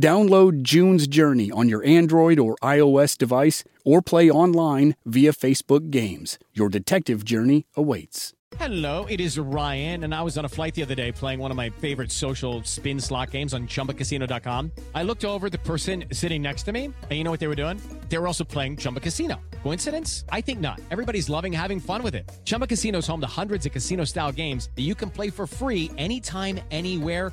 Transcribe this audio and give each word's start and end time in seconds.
Download 0.00 0.62
June's 0.62 1.06
Journey 1.06 1.50
on 1.50 1.68
your 1.68 1.84
Android 1.84 2.38
or 2.38 2.56
iOS 2.56 3.16
device 3.16 3.64
or 3.84 4.02
play 4.02 4.30
online 4.30 4.96
via 5.04 5.32
Facebook 5.32 5.90
Games. 5.90 6.38
Your 6.52 6.68
detective 6.68 7.24
journey 7.24 7.66
awaits. 7.76 8.32
Hello, 8.58 9.04
it 9.06 9.20
is 9.20 9.36
Ryan, 9.36 10.04
and 10.04 10.14
I 10.14 10.22
was 10.22 10.38
on 10.38 10.44
a 10.44 10.48
flight 10.48 10.74
the 10.76 10.82
other 10.82 10.94
day 10.94 11.10
playing 11.10 11.40
one 11.40 11.50
of 11.50 11.56
my 11.56 11.70
favorite 11.70 12.12
social 12.12 12.62
spin 12.62 13.00
slot 13.00 13.32
games 13.32 13.52
on 13.52 13.66
chumbacasino.com. 13.66 14.70
I 14.94 15.02
looked 15.02 15.24
over 15.24 15.50
the 15.50 15.58
person 15.58 16.04
sitting 16.12 16.40
next 16.40 16.62
to 16.64 16.72
me, 16.72 16.84
and 16.84 17.10
you 17.10 17.24
know 17.24 17.32
what 17.32 17.40
they 17.40 17.48
were 17.48 17.56
doing? 17.56 17.80
They 18.08 18.16
were 18.16 18.28
also 18.28 18.44
playing 18.44 18.76
Chumba 18.76 19.00
Casino. 19.00 19.40
Coincidence? 19.64 20.24
I 20.30 20.40
think 20.40 20.60
not. 20.60 20.80
Everybody's 20.92 21.28
loving 21.28 21.52
having 21.52 21.80
fun 21.80 22.04
with 22.04 22.14
it. 22.14 22.30
Chumba 22.44 22.68
Casino 22.68 22.98
is 22.98 23.06
home 23.08 23.20
to 23.22 23.26
hundreds 23.26 23.66
of 23.66 23.72
casino 23.72 24.04
style 24.04 24.30
games 24.30 24.70
that 24.76 24.82
you 24.82 24.94
can 24.94 25.10
play 25.10 25.30
for 25.30 25.48
free 25.48 25.90
anytime, 25.98 26.60
anywhere, 26.70 27.32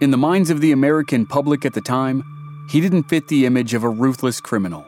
In 0.00 0.12
the 0.12 0.16
minds 0.16 0.48
of 0.48 0.60
the 0.60 0.70
American 0.70 1.26
public 1.26 1.66
at 1.66 1.72
the 1.72 1.80
time, 1.80 2.22
he 2.68 2.80
didn't 2.80 3.08
fit 3.08 3.26
the 3.26 3.44
image 3.46 3.74
of 3.74 3.82
a 3.82 3.88
ruthless 3.88 4.40
criminal. 4.40 4.86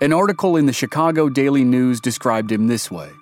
An 0.00 0.12
article 0.12 0.56
in 0.56 0.66
the 0.66 0.72
Chicago 0.72 1.28
Daily 1.28 1.62
News 1.62 2.00
described 2.00 2.50
him 2.50 2.66
this 2.66 2.90
way 2.90 3.12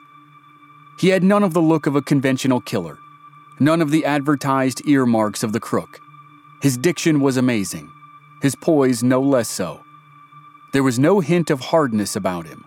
He 0.98 1.08
had 1.08 1.22
none 1.22 1.42
of 1.42 1.52
the 1.52 1.60
look 1.60 1.86
of 1.86 1.96
a 1.96 2.02
conventional 2.02 2.62
killer, 2.62 2.96
none 3.58 3.82
of 3.82 3.90
the 3.90 4.06
advertised 4.06 4.86
earmarks 4.88 5.42
of 5.42 5.52
the 5.52 5.60
crook. 5.60 6.00
His 6.62 6.78
diction 6.78 7.20
was 7.20 7.36
amazing, 7.36 7.90
his 8.40 8.54
poise 8.54 9.02
no 9.02 9.20
less 9.20 9.50
so. 9.50 9.84
There 10.72 10.82
was 10.82 10.98
no 10.98 11.20
hint 11.20 11.50
of 11.50 11.60
hardness 11.60 12.16
about 12.16 12.46
him. 12.46 12.64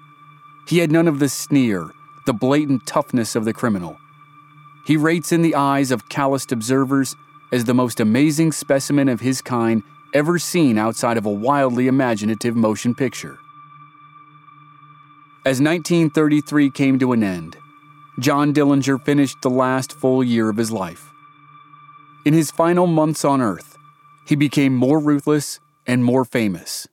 He 0.68 0.78
had 0.78 0.92
none 0.92 1.08
of 1.08 1.18
the 1.18 1.30
sneer, 1.30 1.90
the 2.28 2.34
blatant 2.34 2.86
toughness 2.86 3.36
of 3.36 3.44
the 3.44 3.54
criminal. 3.54 3.98
He 4.86 4.98
rates 4.98 5.32
in 5.32 5.42
the 5.42 5.56
eyes 5.56 5.90
of 5.90 6.10
calloused 6.10 6.52
observers 6.52 7.16
as 7.54 7.66
the 7.66 7.74
most 7.74 8.00
amazing 8.00 8.52
specimen 8.52 9.08
of 9.08 9.22
his 9.22 9.40
kind 9.40 9.84
ever 10.16 10.40
seen 10.40 10.76
outside 10.76 11.18
of 11.18 11.28
a 11.28 11.32
wildly 11.32 11.88
imaginative 11.88 12.56
motion 12.56 12.96
picture. 12.96 13.38
As 15.46 15.62
1933 15.62 16.72
came 16.72 16.98
to 16.98 17.14
an 17.14 17.22
end, 17.22 17.56
John 18.20 18.56
Dillinger 18.56 19.00
finished 19.06 19.38
the 19.44 19.52
last 19.52 19.94
full 19.94 20.24
year 20.24 20.50
of 20.50 20.58
his 20.58 20.72
life. 20.72 21.12
In 22.26 22.34
his 22.34 22.50
final 22.50 22.88
months 22.88 23.24
on 23.24 23.40
Earth, 23.40 23.78
he 24.26 24.36
became 24.36 24.76
more 24.76 24.98
ruthless 24.98 25.60
and 25.86 26.04
more 26.04 26.26
famous. 26.26 26.88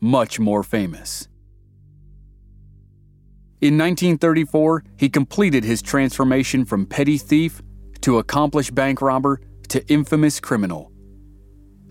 Much 0.00 0.40
more 0.40 0.62
famous. 0.62 1.28
In 3.60 3.76
1934, 3.76 4.84
he 4.96 5.10
completed 5.10 5.64
his 5.64 5.82
transformation 5.82 6.64
from 6.64 6.86
petty 6.86 7.18
thief 7.18 7.60
to 8.00 8.18
accomplished 8.18 8.74
bank 8.74 9.02
robber 9.02 9.40
to 9.68 9.86
infamous 9.88 10.40
criminal. 10.40 10.90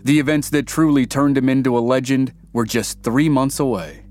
The 0.04 0.18
events 0.18 0.50
that 0.50 0.66
truly 0.66 1.06
turned 1.06 1.36
him 1.36 1.48
into 1.48 1.76
a 1.76 1.80
legend 1.80 2.32
were 2.52 2.64
just 2.64 3.02
three 3.02 3.28
months 3.28 3.60
away. 3.60 4.04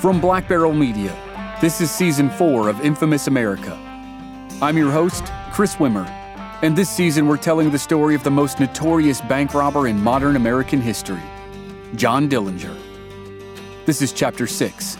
From 0.00 0.20
Black 0.20 0.48
Barrel 0.48 0.72
Media, 0.72 1.16
this 1.60 1.80
is 1.80 1.90
season 1.90 2.28
four 2.30 2.68
of 2.68 2.80
Infamous 2.80 3.28
America. 3.28 3.78
I'm 4.60 4.76
your 4.76 4.90
host, 4.90 5.24
Chris 5.52 5.76
Wimmer, 5.76 6.08
and 6.62 6.74
this 6.76 6.90
season 6.90 7.28
we're 7.28 7.36
telling 7.36 7.70
the 7.70 7.78
story 7.78 8.14
of 8.16 8.24
the 8.24 8.30
most 8.30 8.58
notorious 8.58 9.20
bank 9.20 9.54
robber 9.54 9.86
in 9.86 10.02
modern 10.02 10.34
American 10.34 10.80
history, 10.80 11.22
John 11.94 12.28
Dillinger. 12.28 12.76
This 13.86 14.02
is 14.02 14.12
chapter 14.12 14.46
six 14.46 14.96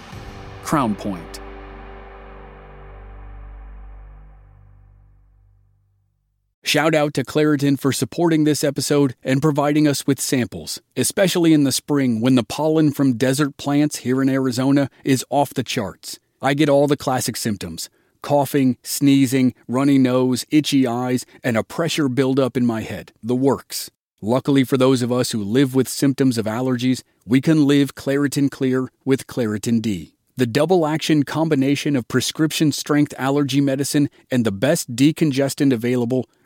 Crown 0.62 0.94
Point. 0.94 1.31
Shout 6.64 6.94
out 6.94 7.12
to 7.14 7.24
Claritin 7.24 7.78
for 7.78 7.92
supporting 7.92 8.44
this 8.44 8.62
episode 8.62 9.16
and 9.24 9.42
providing 9.42 9.88
us 9.88 10.06
with 10.06 10.20
samples, 10.20 10.80
especially 10.96 11.52
in 11.52 11.64
the 11.64 11.72
spring 11.72 12.20
when 12.20 12.36
the 12.36 12.44
pollen 12.44 12.92
from 12.92 13.16
desert 13.16 13.56
plants 13.56 13.96
here 13.96 14.22
in 14.22 14.28
Arizona 14.28 14.88
is 15.02 15.24
off 15.28 15.52
the 15.52 15.64
charts. 15.64 16.20
I 16.40 16.54
get 16.54 16.68
all 16.68 16.86
the 16.86 16.96
classic 16.96 17.36
symptoms 17.36 17.90
coughing, 18.22 18.78
sneezing, 18.84 19.52
runny 19.66 19.98
nose, 19.98 20.46
itchy 20.50 20.86
eyes, 20.86 21.26
and 21.42 21.56
a 21.56 21.64
pressure 21.64 22.08
buildup 22.08 22.56
in 22.56 22.64
my 22.64 22.82
head. 22.82 23.12
The 23.20 23.34
works. 23.34 23.90
Luckily 24.20 24.62
for 24.62 24.76
those 24.76 25.02
of 25.02 25.10
us 25.10 25.32
who 25.32 25.42
live 25.42 25.74
with 25.74 25.88
symptoms 25.88 26.38
of 26.38 26.46
allergies, 26.46 27.02
we 27.26 27.40
can 27.40 27.66
live 27.66 27.96
Claritin 27.96 28.48
Clear 28.48 28.88
with 29.04 29.26
Claritin 29.26 29.82
D. 29.82 30.14
The 30.36 30.46
double 30.46 30.86
action 30.86 31.24
combination 31.24 31.96
of 31.96 32.06
prescription 32.06 32.70
strength 32.70 33.12
allergy 33.18 33.60
medicine 33.60 34.08
and 34.30 34.46
the 34.46 34.52
best 34.52 34.94
decongestant 34.94 35.72
available 35.72 36.26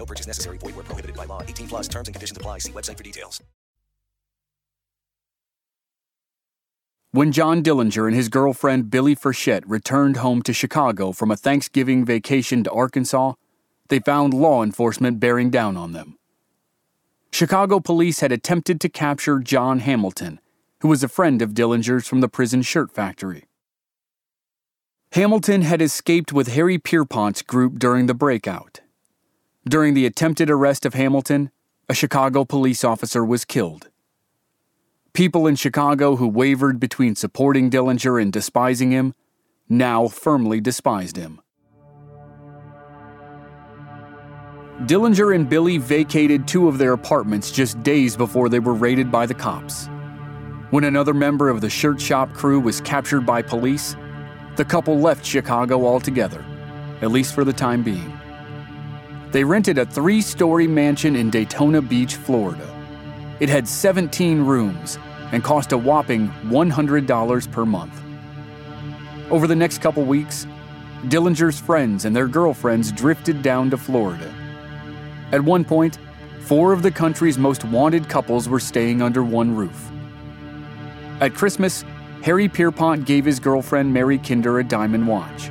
No 0.00 0.06
purchase 0.06 0.26
necessary. 0.26 0.56
Void 0.56 0.76
were 0.76 0.82
prohibited 0.82 1.14
by 1.14 1.26
law. 1.26 1.42
18 1.42 1.68
plus 1.68 1.86
terms 1.86 2.08
and 2.08 2.14
conditions 2.14 2.38
apply. 2.38 2.58
See 2.60 2.72
website 2.72 2.96
for 2.96 3.02
details. 3.02 3.42
When 7.12 7.32
John 7.32 7.62
Dillinger 7.62 8.06
and 8.06 8.16
his 8.16 8.30
girlfriend 8.30 8.90
Billy 8.90 9.14
Frechette 9.14 9.64
returned 9.66 10.16
home 10.18 10.40
to 10.42 10.54
Chicago 10.54 11.12
from 11.12 11.30
a 11.30 11.36
Thanksgiving 11.36 12.06
vacation 12.06 12.64
to 12.64 12.70
Arkansas, 12.70 13.34
they 13.88 13.98
found 13.98 14.32
law 14.32 14.62
enforcement 14.62 15.20
bearing 15.20 15.50
down 15.50 15.76
on 15.76 15.92
them. 15.92 16.16
Chicago 17.30 17.78
police 17.78 18.20
had 18.20 18.32
attempted 18.32 18.80
to 18.80 18.88
capture 18.88 19.38
John 19.38 19.80
Hamilton, 19.80 20.40
who 20.80 20.88
was 20.88 21.02
a 21.02 21.08
friend 21.08 21.42
of 21.42 21.50
Dillinger's 21.50 22.06
from 22.06 22.22
the 22.22 22.28
prison 22.28 22.62
shirt 22.62 22.90
factory. 22.90 23.44
Hamilton 25.12 25.62
had 25.62 25.82
escaped 25.82 26.32
with 26.32 26.54
Harry 26.54 26.78
Pierpont's 26.78 27.42
group 27.42 27.78
during 27.78 28.06
the 28.06 28.14
breakout. 28.14 28.80
During 29.68 29.92
the 29.94 30.06
attempted 30.06 30.48
arrest 30.48 30.86
of 30.86 30.94
Hamilton, 30.94 31.50
a 31.88 31.94
Chicago 31.94 32.44
police 32.44 32.82
officer 32.82 33.24
was 33.24 33.44
killed. 33.44 33.90
People 35.12 35.46
in 35.46 35.56
Chicago 35.56 36.16
who 36.16 36.28
wavered 36.28 36.80
between 36.80 37.14
supporting 37.14 37.68
Dillinger 37.68 38.20
and 38.20 38.32
despising 38.32 38.90
him 38.90 39.14
now 39.68 40.08
firmly 40.08 40.60
despised 40.60 41.16
him. 41.16 41.40
Dillinger 44.86 45.34
and 45.34 45.46
Billy 45.46 45.76
vacated 45.76 46.48
two 46.48 46.66
of 46.66 46.78
their 46.78 46.94
apartments 46.94 47.50
just 47.50 47.82
days 47.82 48.16
before 48.16 48.48
they 48.48 48.60
were 48.60 48.72
raided 48.72 49.12
by 49.12 49.26
the 49.26 49.34
cops. 49.34 49.88
When 50.70 50.84
another 50.84 51.12
member 51.12 51.50
of 51.50 51.60
the 51.60 51.68
shirt 51.68 52.00
shop 52.00 52.32
crew 52.32 52.60
was 52.60 52.80
captured 52.80 53.26
by 53.26 53.42
police, 53.42 53.94
the 54.56 54.64
couple 54.64 54.98
left 54.98 55.24
Chicago 55.24 55.84
altogether, 55.84 56.44
at 57.02 57.10
least 57.10 57.34
for 57.34 57.44
the 57.44 57.52
time 57.52 57.82
being. 57.82 58.19
They 59.32 59.44
rented 59.44 59.78
a 59.78 59.86
three 59.86 60.20
story 60.20 60.66
mansion 60.66 61.14
in 61.14 61.30
Daytona 61.30 61.80
Beach, 61.80 62.16
Florida. 62.16 62.68
It 63.38 63.48
had 63.48 63.68
17 63.68 64.40
rooms 64.40 64.98
and 65.32 65.44
cost 65.44 65.72
a 65.72 65.78
whopping 65.78 66.28
$100 66.46 67.52
per 67.52 67.64
month. 67.64 68.02
Over 69.30 69.46
the 69.46 69.54
next 69.54 69.80
couple 69.80 70.04
weeks, 70.04 70.46
Dillinger's 71.04 71.60
friends 71.60 72.04
and 72.04 72.14
their 72.14 72.26
girlfriends 72.26 72.90
drifted 72.90 73.40
down 73.40 73.70
to 73.70 73.76
Florida. 73.76 74.34
At 75.30 75.40
one 75.40 75.64
point, 75.64 75.98
four 76.40 76.72
of 76.72 76.82
the 76.82 76.90
country's 76.90 77.38
most 77.38 77.64
wanted 77.64 78.08
couples 78.08 78.48
were 78.48 78.58
staying 78.58 79.00
under 79.00 79.22
one 79.22 79.54
roof. 79.54 79.90
At 81.20 81.34
Christmas, 81.34 81.84
Harry 82.22 82.48
Pierpont 82.48 83.04
gave 83.04 83.24
his 83.24 83.38
girlfriend 83.38 83.94
Mary 83.94 84.18
Kinder 84.18 84.58
a 84.58 84.64
diamond 84.64 85.06
watch. 85.06 85.50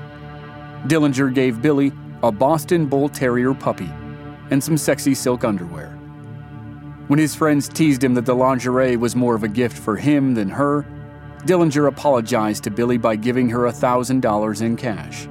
Dillinger 0.88 1.34
gave 1.34 1.62
Billy 1.62 1.94
a 2.24 2.31
Boston 2.31 2.86
Bull 2.86 3.10
Terrier 3.10 3.54
puppy 3.54 3.89
and 4.51 4.63
some 4.63 4.77
sexy 4.77 5.13
silk 5.13 5.44
underwear. 5.44 5.92
When 7.07 7.19
his 7.19 7.33
friends 7.33 7.68
teased 7.68 8.04
him 8.04 8.13
that 8.16 8.25
the 8.25 8.36
lingerie 8.36 8.98
was 8.98 9.16
more 9.16 9.36
of 9.36 9.44
a 9.44 9.48
gift 9.48 9.77
for 9.77 9.95
him 9.95 10.33
than 10.33 10.50
her, 10.50 10.86
Dillinger 11.45 11.88
apologized 11.88 12.63
to 12.66 12.71
Billy 12.71 12.98
by 12.98 13.16
giving 13.16 13.50
her 13.50 13.60
$1,000 13.60 14.62
in 14.62 14.75
cash. 14.75 15.27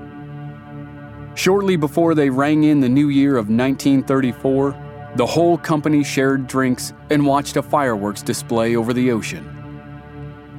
Shortly 1.38 1.76
before 1.76 2.14
they 2.14 2.30
rang 2.30 2.64
in 2.64 2.80
the 2.80 2.88
new 2.88 3.10
year 3.10 3.36
of 3.36 3.48
1934, 3.48 5.12
the 5.16 5.26
whole 5.26 5.58
company 5.58 6.02
shared 6.02 6.46
drinks 6.46 6.92
and 7.10 7.24
watched 7.24 7.56
a 7.56 7.62
fireworks 7.62 8.22
display 8.22 8.74
over 8.74 8.92
the 8.92 9.12
ocean. 9.12 9.54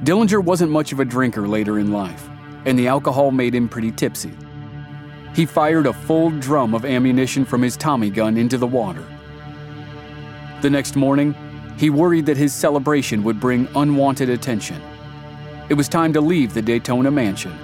Dillinger 0.04 0.42
wasn't 0.42 0.70
much 0.70 0.92
of 0.92 1.00
a 1.00 1.04
drinker 1.04 1.46
later 1.46 1.78
in 1.78 1.92
life, 1.92 2.28
and 2.64 2.78
the 2.78 2.88
alcohol 2.88 3.30
made 3.30 3.54
him 3.54 3.68
pretty 3.68 3.92
tipsy. 3.92 4.32
He 5.34 5.46
fired 5.46 5.86
a 5.86 5.92
full 5.92 6.30
drum 6.30 6.74
of 6.74 6.84
ammunition 6.84 7.44
from 7.44 7.62
his 7.62 7.76
Tommy 7.76 8.10
gun 8.10 8.36
into 8.36 8.58
the 8.58 8.66
water 8.66 9.04
the 10.62 10.70
next 10.70 10.96
morning, 10.96 11.34
he 11.78 11.90
worried 11.90 12.26
that 12.26 12.36
his 12.36 12.52
celebration 12.52 13.22
would 13.24 13.40
bring 13.40 13.68
unwanted 13.74 14.28
attention. 14.28 14.80
It 15.68 15.74
was 15.74 15.88
time 15.88 16.12
to 16.12 16.20
leave 16.20 16.52
the 16.52 16.62
Daytona 16.62 17.10
mansion. 17.10 17.56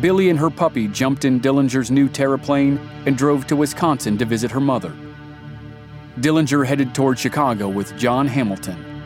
Billy 0.00 0.30
and 0.30 0.38
her 0.38 0.50
puppy 0.50 0.86
jumped 0.86 1.24
in 1.24 1.40
Dillinger's 1.40 1.90
new 1.90 2.08
terraplane 2.08 2.78
and 3.06 3.16
drove 3.16 3.46
to 3.46 3.56
Wisconsin 3.56 4.18
to 4.18 4.24
visit 4.24 4.50
her 4.50 4.60
mother. 4.60 4.94
Dillinger 6.20 6.66
headed 6.66 6.94
toward 6.94 7.18
Chicago 7.18 7.68
with 7.68 7.96
John 7.96 8.26
Hamilton. 8.26 9.02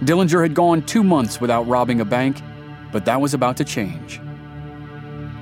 Dillinger 0.00 0.42
had 0.42 0.54
gone 0.54 0.82
two 0.82 1.04
months 1.04 1.40
without 1.40 1.68
robbing 1.68 2.00
a 2.00 2.04
bank, 2.04 2.40
but 2.90 3.04
that 3.04 3.20
was 3.20 3.34
about 3.34 3.56
to 3.58 3.64
change. 3.64 4.20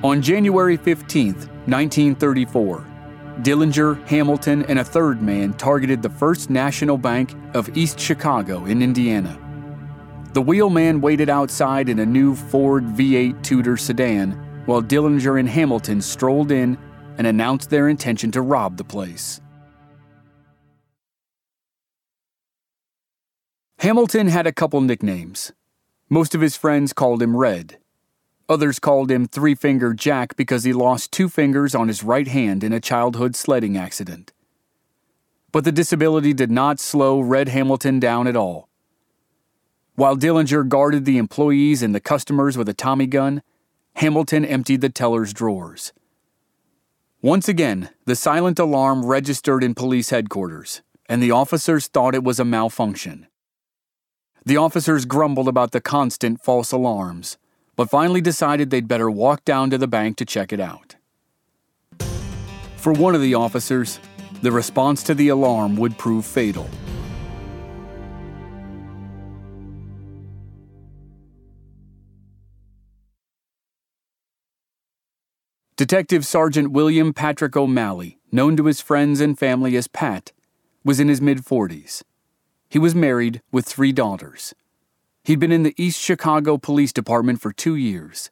On 0.05 0.23
January 0.23 0.77
15, 0.77 1.35
1934, 1.35 2.87
Dillinger, 3.43 4.06
Hamilton, 4.06 4.65
and 4.67 4.79
a 4.79 4.85
third 4.85 5.21
man 5.21 5.55
targeted 5.55 6.03
the 6.03 6.09
First 6.09 6.50
National 6.50 6.97
Bank 6.97 7.35
of 7.55 7.77
East 7.77 7.99
Chicago 7.99 8.67
in 8.67 8.81
Indiana. 8.81 9.37
The 10.35 10.43
wheelman 10.43 11.00
waited 11.00 11.29
outside 11.29 11.89
in 11.89 11.99
a 11.99 12.06
new 12.06 12.37
Ford 12.37 12.85
V8 12.85 13.43
Tudor 13.43 13.77
sedan, 13.77 14.62
while 14.67 14.81
Dillinger 14.81 15.41
and 15.41 15.49
Hamilton 15.49 16.01
strolled 16.01 16.53
in 16.53 16.79
and 17.17 17.27
announced 17.27 17.69
their 17.69 17.89
intention 17.89 18.31
to 18.31 18.41
rob 18.41 18.77
the 18.77 18.85
place. 18.85 19.41
Hamilton 23.81 24.29
had 24.29 24.47
a 24.47 24.53
couple 24.53 24.81
nicknames. 24.81 25.51
Most 26.09 26.37
of 26.37 26.41
his 26.41 26.56
friends 26.56 26.93
called 26.93 27.21
him 27.21 27.37
Red. 27.37 27.79
Others 28.49 28.79
called 28.79 29.11
him 29.11 29.27
Three 29.27 29.55
Finger 29.55 29.93
Jack 29.93 30.35
because 30.35 30.65
he 30.65 30.73
lost 30.73 31.12
two 31.12 31.29
fingers 31.29 31.75
on 31.75 31.89
his 31.89 32.03
right 32.03 32.27
hand 32.27 32.65
in 32.65 32.73
a 32.73 32.81
childhood 32.81 33.37
sledding 33.37 33.77
accident. 33.77 34.33
But 35.53 35.65
the 35.65 35.73
disability 35.73 36.33
did 36.33 36.50
not 36.50 36.81
slow 36.81 37.21
Red 37.21 37.49
Hamilton 37.49 38.00
down 38.00 38.27
at 38.27 38.37
all. 38.37 38.69
While 39.97 40.17
Dillinger 40.17 40.67
guarded 40.67 41.05
the 41.05 41.19
employees 41.19 41.83
and 41.83 41.95
the 41.95 42.00
customers 42.00 42.56
with 42.56 42.69
a 42.69 42.75
Tommy 42.75 43.06
gun, 43.06 43.43
Hamilton 43.97 44.45
emptied 44.45 44.81
the 44.81 44.89
teller's 44.89 45.35
drawers. 45.35 45.93
Once 47.21 47.49
again, 47.49 47.91
the 48.06 48.17
silent 48.17 48.59
alarm 48.59 49.05
registered 49.05 49.65
in 49.65 49.75
police 49.75 50.11
headquarters, 50.11 50.83
and 51.06 51.23
the 51.23 51.33
officers 51.33 51.89
thought 51.89 52.15
it 52.15 52.23
was 52.23 52.39
a 52.39 52.44
malfunction. 52.44 53.27
The 54.47 54.56
officers 54.56 55.05
grumbled 55.05 55.49
about 55.49 55.73
the 55.73 55.81
constant 55.81 56.43
false 56.43 56.73
alarms 56.73 57.37
but 57.79 57.89
finally 57.89 58.21
decided 58.21 58.71
they'd 58.71 58.89
better 58.89 59.09
walk 59.09 59.45
down 59.45 59.71
to 59.71 59.79
the 59.79 59.87
bank 59.87 60.17
to 60.17 60.25
check 60.25 60.53
it 60.53 60.59
out. 60.59 60.97
For 62.77 62.93
one 62.93 63.15
of 63.15 63.21
the 63.21 63.35
officers, 63.35 64.01
the 64.43 64.51
response 64.51 65.05
to 65.05 65.15
the 65.15 65.29
alarm 65.29 65.77
would 65.77 65.97
prove 65.97 66.27
fatal. 66.27 66.69
Detective 75.77 76.27
Sergeant 76.27 76.73
William 76.73 77.15
Patrick 77.15 77.57
O'Malley, 77.57 78.19
known 78.32 78.56
to 78.56 78.65
his 78.65 78.81
friends 78.81 79.20
and 79.20 79.39
family 79.39 79.77
as 79.77 79.87
Pat, 79.87 80.32
was 80.82 80.99
in 80.99 81.06
his 81.06 81.20
mid 81.20 81.44
40s. 81.44 82.03
He 82.69 82.81
was 82.81 82.97
married 82.97 83.41
with 83.53 83.67
three 83.67 83.93
daughters. 83.93 84.53
He'd 85.29 85.39
been 85.39 85.53
in 85.53 85.63
the 85.63 85.75
East 85.77 86.01
Chicago 86.01 86.56
Police 86.56 86.91
Department 86.91 87.39
for 87.39 87.53
two 87.53 87.75
years. 87.75 88.31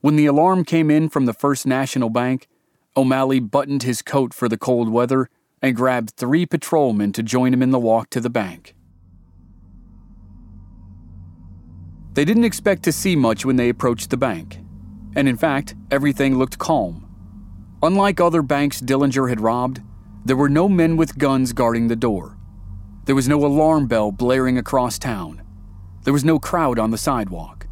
When 0.00 0.16
the 0.16 0.26
alarm 0.26 0.64
came 0.64 0.90
in 0.90 1.08
from 1.08 1.26
the 1.26 1.32
First 1.32 1.64
National 1.64 2.10
Bank, 2.10 2.48
O'Malley 2.96 3.38
buttoned 3.38 3.84
his 3.84 4.02
coat 4.02 4.34
for 4.34 4.48
the 4.48 4.58
cold 4.58 4.88
weather 4.88 5.28
and 5.62 5.76
grabbed 5.76 6.16
three 6.16 6.44
patrolmen 6.44 7.12
to 7.12 7.22
join 7.22 7.54
him 7.54 7.62
in 7.62 7.70
the 7.70 7.78
walk 7.78 8.10
to 8.10 8.20
the 8.20 8.28
bank. 8.28 8.74
They 12.14 12.24
didn't 12.24 12.46
expect 12.50 12.82
to 12.82 12.90
see 12.90 13.14
much 13.14 13.44
when 13.44 13.54
they 13.54 13.68
approached 13.68 14.10
the 14.10 14.16
bank, 14.16 14.58
and 15.14 15.28
in 15.28 15.36
fact, 15.36 15.76
everything 15.92 16.36
looked 16.36 16.58
calm. 16.58 17.08
Unlike 17.80 18.20
other 18.20 18.42
banks 18.42 18.80
Dillinger 18.80 19.28
had 19.28 19.40
robbed, 19.40 19.80
there 20.24 20.34
were 20.34 20.48
no 20.48 20.68
men 20.68 20.96
with 20.96 21.16
guns 21.16 21.52
guarding 21.52 21.86
the 21.86 21.94
door. 21.94 22.36
There 23.04 23.14
was 23.14 23.28
no 23.28 23.46
alarm 23.46 23.86
bell 23.86 24.10
blaring 24.10 24.58
across 24.58 24.98
town. 24.98 25.41
There 26.04 26.12
was 26.12 26.24
no 26.24 26.38
crowd 26.38 26.78
on 26.78 26.90
the 26.90 26.98
sidewalk. 26.98 27.66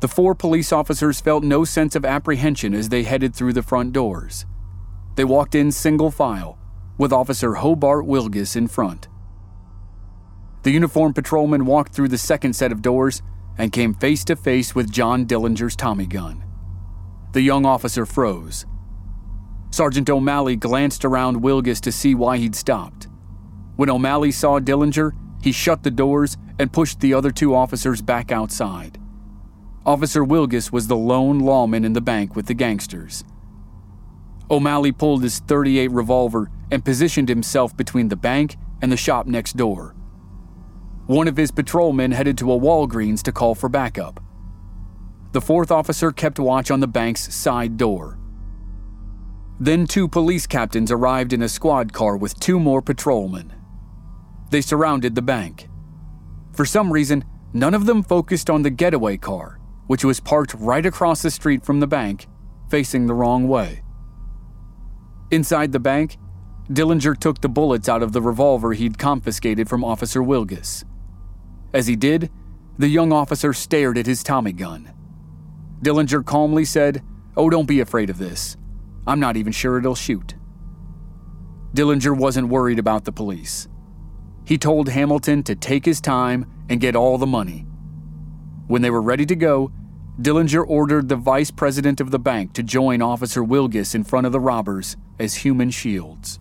The 0.00 0.08
four 0.08 0.34
police 0.34 0.72
officers 0.72 1.20
felt 1.20 1.44
no 1.44 1.64
sense 1.64 1.94
of 1.94 2.04
apprehension 2.04 2.74
as 2.74 2.88
they 2.88 3.04
headed 3.04 3.34
through 3.34 3.52
the 3.52 3.62
front 3.62 3.92
doors. 3.92 4.44
They 5.16 5.24
walked 5.24 5.54
in 5.54 5.70
single 5.70 6.10
file, 6.10 6.58
with 6.98 7.12
Officer 7.12 7.54
Hobart 7.54 8.04
Wilgus 8.04 8.56
in 8.56 8.68
front. 8.68 9.08
The 10.64 10.72
uniformed 10.72 11.14
patrolman 11.14 11.66
walked 11.66 11.94
through 11.94 12.08
the 12.08 12.18
second 12.18 12.54
set 12.54 12.72
of 12.72 12.82
doors 12.82 13.22
and 13.56 13.72
came 13.72 13.94
face 13.94 14.24
to 14.24 14.36
face 14.36 14.74
with 14.74 14.90
John 14.90 15.24
Dillinger's 15.24 15.76
Tommy 15.76 16.06
gun. 16.06 16.42
The 17.32 17.42
young 17.42 17.64
officer 17.64 18.06
froze. 18.06 18.66
Sergeant 19.70 20.08
O'Malley 20.08 20.56
glanced 20.56 21.04
around 21.04 21.42
Wilgus 21.42 21.80
to 21.80 21.92
see 21.92 22.14
why 22.14 22.38
he'd 22.38 22.54
stopped. 22.54 23.08
When 23.76 23.90
O'Malley 23.90 24.30
saw 24.30 24.60
Dillinger, 24.60 25.12
he 25.44 25.52
shut 25.52 25.82
the 25.82 25.90
doors 25.90 26.38
and 26.58 26.72
pushed 26.72 27.00
the 27.00 27.12
other 27.12 27.30
two 27.30 27.54
officers 27.54 28.00
back 28.00 28.32
outside. 28.32 28.98
Officer 29.84 30.24
Wilgus 30.24 30.72
was 30.72 30.86
the 30.86 30.96
lone 30.96 31.38
lawman 31.38 31.84
in 31.84 31.92
the 31.92 32.00
bank 32.00 32.34
with 32.34 32.46
the 32.46 32.54
gangsters. 32.54 33.24
O'Malley 34.50 34.90
pulled 34.90 35.22
his 35.22 35.40
38 35.40 35.90
revolver 35.90 36.50
and 36.70 36.82
positioned 36.82 37.28
himself 37.28 37.76
between 37.76 38.08
the 38.08 38.16
bank 38.16 38.56
and 38.80 38.90
the 38.90 38.96
shop 38.96 39.26
next 39.26 39.54
door. 39.58 39.94
One 41.06 41.28
of 41.28 41.36
his 41.36 41.50
patrolmen 41.50 42.12
headed 42.12 42.38
to 42.38 42.50
a 42.50 42.58
Walgreens 42.58 43.22
to 43.24 43.32
call 43.32 43.54
for 43.54 43.68
backup. 43.68 44.20
The 45.32 45.42
fourth 45.42 45.70
officer 45.70 46.10
kept 46.10 46.38
watch 46.38 46.70
on 46.70 46.80
the 46.80 46.88
bank's 46.88 47.34
side 47.34 47.76
door. 47.76 48.18
Then 49.60 49.86
two 49.86 50.08
police 50.08 50.46
captains 50.46 50.90
arrived 50.90 51.34
in 51.34 51.42
a 51.42 51.50
squad 51.50 51.92
car 51.92 52.16
with 52.16 52.40
two 52.40 52.58
more 52.58 52.80
patrolmen. 52.80 53.52
They 54.54 54.60
surrounded 54.60 55.16
the 55.16 55.20
bank. 55.20 55.68
For 56.52 56.64
some 56.64 56.92
reason, 56.92 57.24
none 57.52 57.74
of 57.74 57.86
them 57.86 58.04
focused 58.04 58.48
on 58.48 58.62
the 58.62 58.70
getaway 58.70 59.16
car, 59.16 59.58
which 59.88 60.04
was 60.04 60.20
parked 60.20 60.54
right 60.54 60.86
across 60.86 61.22
the 61.22 61.32
street 61.32 61.64
from 61.64 61.80
the 61.80 61.88
bank, 61.88 62.28
facing 62.70 63.08
the 63.08 63.14
wrong 63.14 63.48
way. 63.48 63.82
Inside 65.32 65.72
the 65.72 65.80
bank, 65.80 66.18
Dillinger 66.70 67.18
took 67.18 67.40
the 67.40 67.48
bullets 67.48 67.88
out 67.88 68.00
of 68.00 68.12
the 68.12 68.22
revolver 68.22 68.74
he'd 68.74 68.96
confiscated 68.96 69.68
from 69.68 69.82
Officer 69.82 70.22
Wilgus. 70.22 70.84
As 71.72 71.88
he 71.88 71.96
did, 71.96 72.30
the 72.78 72.86
young 72.86 73.12
officer 73.12 73.52
stared 73.52 73.98
at 73.98 74.06
his 74.06 74.22
Tommy 74.22 74.52
gun. 74.52 74.92
Dillinger 75.82 76.24
calmly 76.24 76.64
said, 76.64 77.02
Oh, 77.36 77.50
don't 77.50 77.66
be 77.66 77.80
afraid 77.80 78.08
of 78.08 78.18
this. 78.18 78.56
I'm 79.04 79.18
not 79.18 79.36
even 79.36 79.52
sure 79.52 79.78
it'll 79.78 79.96
shoot. 79.96 80.36
Dillinger 81.74 82.16
wasn't 82.16 82.50
worried 82.50 82.78
about 82.78 83.04
the 83.04 83.10
police. 83.10 83.66
He 84.44 84.58
told 84.58 84.88
Hamilton 84.88 85.42
to 85.44 85.54
take 85.54 85.84
his 85.84 86.00
time 86.00 86.46
and 86.68 86.80
get 86.80 86.96
all 86.96 87.18
the 87.18 87.26
money. 87.26 87.66
When 88.66 88.82
they 88.82 88.90
were 88.90 89.02
ready 89.02 89.26
to 89.26 89.36
go, 89.36 89.72
Dillinger 90.20 90.64
ordered 90.66 91.08
the 91.08 91.16
vice 91.16 91.50
president 91.50 92.00
of 92.00 92.10
the 92.10 92.18
bank 92.18 92.52
to 92.54 92.62
join 92.62 93.02
Officer 93.02 93.42
Wilgus 93.42 93.94
in 93.94 94.04
front 94.04 94.26
of 94.26 94.32
the 94.32 94.40
robbers 94.40 94.96
as 95.18 95.34
human 95.34 95.70
shields. 95.70 96.38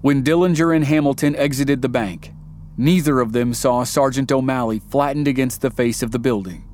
When 0.00 0.22
Dillinger 0.22 0.76
and 0.76 0.84
Hamilton 0.84 1.34
exited 1.36 1.82
the 1.82 1.88
bank, 1.88 2.32
neither 2.76 3.20
of 3.20 3.32
them 3.32 3.54
saw 3.54 3.84
Sergeant 3.84 4.30
O'Malley 4.30 4.78
flattened 4.78 5.26
against 5.26 5.60
the 5.60 5.70
face 5.70 6.02
of 6.02 6.10
the 6.10 6.18
building. 6.18 6.68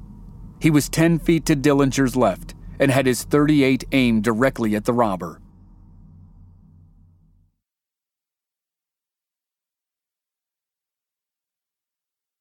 He 0.60 0.70
was 0.70 0.88
10 0.88 1.20
feet 1.20 1.46
to 1.46 1.56
Dillinger's 1.56 2.16
left 2.16 2.54
and 2.78 2.90
had 2.90 3.06
his 3.06 3.22
38 3.24 3.84
aimed 3.92 4.24
directly 4.24 4.74
at 4.74 4.84
the 4.84 4.92
robber. 4.92 5.39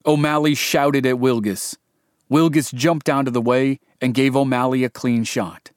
O'Malley 0.10 0.56
shouted 0.56 1.06
at 1.06 1.18
Wilgus. 1.18 1.78
Wilgus 2.32 2.74
jumped 2.74 3.08
out 3.10 3.28
of 3.28 3.34
the 3.36 3.40
way 3.40 3.80
and 4.02 4.16
gave 4.16 4.36
O'Malley 4.36 4.84
a 4.84 4.90
clean 4.90 5.24
shot. 5.24 5.70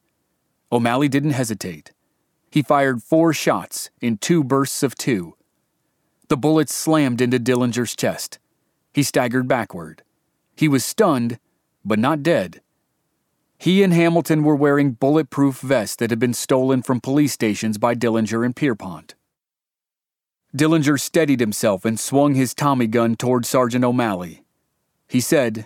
O'Malley 0.71 1.07
didn't 1.07 1.37
hesitate. 1.37 1.91
He 2.49 2.63
fired 2.63 3.03
four 3.03 3.31
shots 3.33 3.91
in 4.01 4.17
two 4.17 4.43
bursts 4.43 4.81
of 4.81 4.95
two. 4.95 5.35
The 6.29 6.37
bullets 6.37 6.73
slammed 6.73 7.21
into 7.21 7.37
Dillinger's 7.37 7.95
chest. 7.95 8.39
He 8.91 9.03
staggered 9.03 9.47
backward. 9.47 10.01
He 10.55 10.67
was 10.67 10.83
stunned, 10.83 11.37
but 11.85 11.99
not 11.99 12.23
dead. 12.23 12.61
He 13.59 13.83
and 13.83 13.93
Hamilton 13.93 14.41
were 14.41 14.55
wearing 14.55 14.93
bulletproof 14.93 15.59
vests 15.59 15.97
that 15.97 16.09
had 16.09 16.17
been 16.17 16.33
stolen 16.33 16.81
from 16.81 17.01
police 17.01 17.33
stations 17.33 17.77
by 17.77 17.93
Dillinger 17.93 18.43
and 18.43 18.55
Pierpont. 18.55 19.13
Dillinger 20.55 20.99
steadied 20.99 21.39
himself 21.39 21.83
and 21.83 21.99
swung 21.99 22.35
his 22.35 22.53
Tommy 22.53 22.85
gun 22.85 23.15
toward 23.15 23.45
Sergeant 23.45 23.83
O'Malley. 23.83 24.43
He 25.07 25.19
said, 25.19 25.65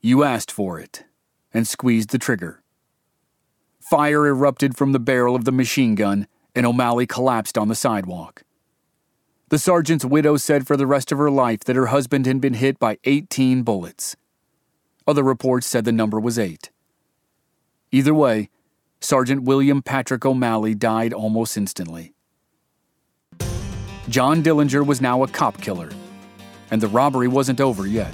You 0.00 0.24
asked 0.24 0.50
for 0.50 0.80
it, 0.80 1.04
and 1.52 1.68
squeezed 1.68 2.08
the 2.10 2.18
trigger. 2.18 2.62
Fire 3.80 4.26
erupted 4.26 4.78
from 4.78 4.92
the 4.92 4.98
barrel 4.98 5.36
of 5.36 5.44
the 5.44 5.52
machine 5.52 5.94
gun, 5.94 6.26
and 6.54 6.64
O'Malley 6.64 7.06
collapsed 7.06 7.58
on 7.58 7.68
the 7.68 7.74
sidewalk. 7.74 8.44
The 9.50 9.58
sergeant's 9.58 10.06
widow 10.06 10.38
said 10.38 10.66
for 10.66 10.76
the 10.76 10.86
rest 10.86 11.12
of 11.12 11.18
her 11.18 11.30
life 11.30 11.60
that 11.60 11.76
her 11.76 11.86
husband 11.86 12.24
had 12.24 12.40
been 12.40 12.54
hit 12.54 12.78
by 12.78 12.96
18 13.04 13.62
bullets. 13.62 14.16
Other 15.06 15.22
reports 15.22 15.66
said 15.66 15.84
the 15.84 15.92
number 15.92 16.18
was 16.18 16.38
eight. 16.38 16.70
Either 17.92 18.14
way, 18.14 18.48
Sergeant 19.00 19.42
William 19.42 19.82
Patrick 19.82 20.24
O'Malley 20.24 20.74
died 20.74 21.12
almost 21.12 21.58
instantly. 21.58 22.13
John 24.08 24.42
Dillinger 24.42 24.86
was 24.86 25.00
now 25.00 25.22
a 25.22 25.28
cop 25.28 25.60
killer, 25.60 25.90
and 26.70 26.80
the 26.80 26.88
robbery 26.88 27.28
wasn't 27.28 27.60
over 27.60 27.86
yet. 27.86 28.12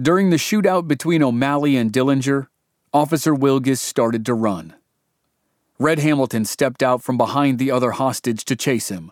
During 0.00 0.30
the 0.30 0.36
shootout 0.36 0.86
between 0.86 1.22
O'Malley 1.22 1.76
and 1.76 1.92
Dillinger, 1.92 2.48
Officer 2.92 3.34
Wilgus 3.34 3.78
started 3.78 4.26
to 4.26 4.34
run. 4.34 4.74
Red 5.78 5.98
Hamilton 5.98 6.44
stepped 6.44 6.82
out 6.82 7.02
from 7.02 7.16
behind 7.16 7.58
the 7.58 7.70
other 7.70 7.92
hostage 7.92 8.44
to 8.44 8.54
chase 8.54 8.88
him. 8.88 9.10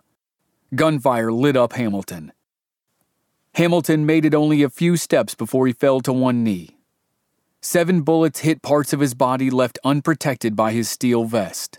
Gunfire 0.74 1.32
lit 1.32 1.56
up 1.56 1.72
Hamilton. 1.72 2.32
Hamilton 3.54 4.06
made 4.06 4.24
it 4.24 4.34
only 4.34 4.62
a 4.62 4.70
few 4.70 4.96
steps 4.96 5.34
before 5.34 5.66
he 5.66 5.72
fell 5.72 6.00
to 6.00 6.12
one 6.12 6.44
knee. 6.44 6.76
Seven 7.64 8.02
bullets 8.02 8.40
hit 8.40 8.60
parts 8.60 8.92
of 8.92 8.98
his 8.98 9.14
body 9.14 9.48
left 9.48 9.78
unprotected 9.84 10.56
by 10.56 10.72
his 10.72 10.90
steel 10.90 11.22
vest. 11.26 11.78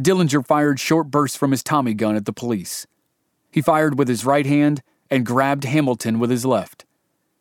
Dillinger 0.00 0.44
fired 0.44 0.80
short 0.80 1.10
bursts 1.10 1.36
from 1.36 1.50
his 1.50 1.62
Tommy 1.62 1.92
gun 1.92 2.16
at 2.16 2.24
the 2.24 2.32
police. 2.32 2.86
He 3.50 3.60
fired 3.60 3.98
with 3.98 4.08
his 4.08 4.24
right 4.24 4.46
hand 4.46 4.80
and 5.10 5.26
grabbed 5.26 5.64
Hamilton 5.64 6.18
with 6.18 6.30
his 6.30 6.46
left. 6.46 6.86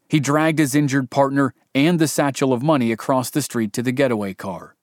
He 0.09 0.19
dragged 0.19 0.59
his 0.59 0.75
injured 0.75 1.09
partner 1.09 1.53
and 1.73 1.97
the 1.97 2.09
satchel 2.09 2.51
of 2.51 2.61
money 2.61 2.91
across 2.91 3.29
the 3.29 3.41
street 3.41 3.71
to 3.71 3.81
the 3.81 3.93
getaway 3.93 4.33
car. 4.33 4.75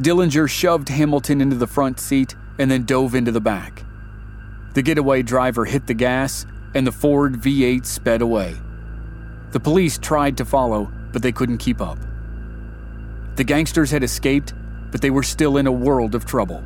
Dillinger 0.00 0.48
shoved 0.48 0.88
Hamilton 0.88 1.40
into 1.40 1.56
the 1.56 1.66
front 1.66 1.98
seat 1.98 2.36
and 2.60 2.70
then 2.70 2.84
dove 2.84 3.16
into 3.16 3.32
the 3.32 3.40
back. 3.40 3.82
The 4.74 4.82
getaway 4.82 5.22
driver 5.22 5.64
hit 5.64 5.88
the 5.88 5.94
gas, 5.94 6.46
and 6.76 6.86
the 6.86 6.92
Ford 6.92 7.40
V8 7.40 7.84
sped 7.84 8.22
away. 8.22 8.54
The 9.50 9.60
police 9.60 9.98
tried 9.98 10.36
to 10.36 10.44
follow, 10.44 10.92
but 11.12 11.22
they 11.22 11.32
couldn't 11.32 11.58
keep 11.58 11.80
up. 11.80 11.98
The 13.36 13.44
gangsters 13.44 13.90
had 13.90 14.02
escaped, 14.02 14.52
but 14.90 15.00
they 15.00 15.10
were 15.10 15.22
still 15.22 15.56
in 15.56 15.66
a 15.66 15.72
world 15.72 16.14
of 16.14 16.24
trouble. 16.24 16.62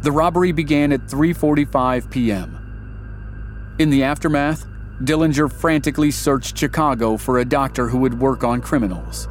The 0.00 0.12
robbery 0.12 0.52
began 0.52 0.92
at 0.92 1.06
3:45 1.06 2.10
p.m. 2.10 3.74
In 3.78 3.90
the 3.90 4.02
aftermath, 4.02 4.66
Dillinger 5.02 5.52
frantically 5.52 6.10
searched 6.10 6.56
Chicago 6.56 7.16
for 7.16 7.38
a 7.38 7.44
doctor 7.44 7.88
who 7.88 7.98
would 7.98 8.18
work 8.18 8.44
on 8.44 8.60
criminals. 8.60 9.28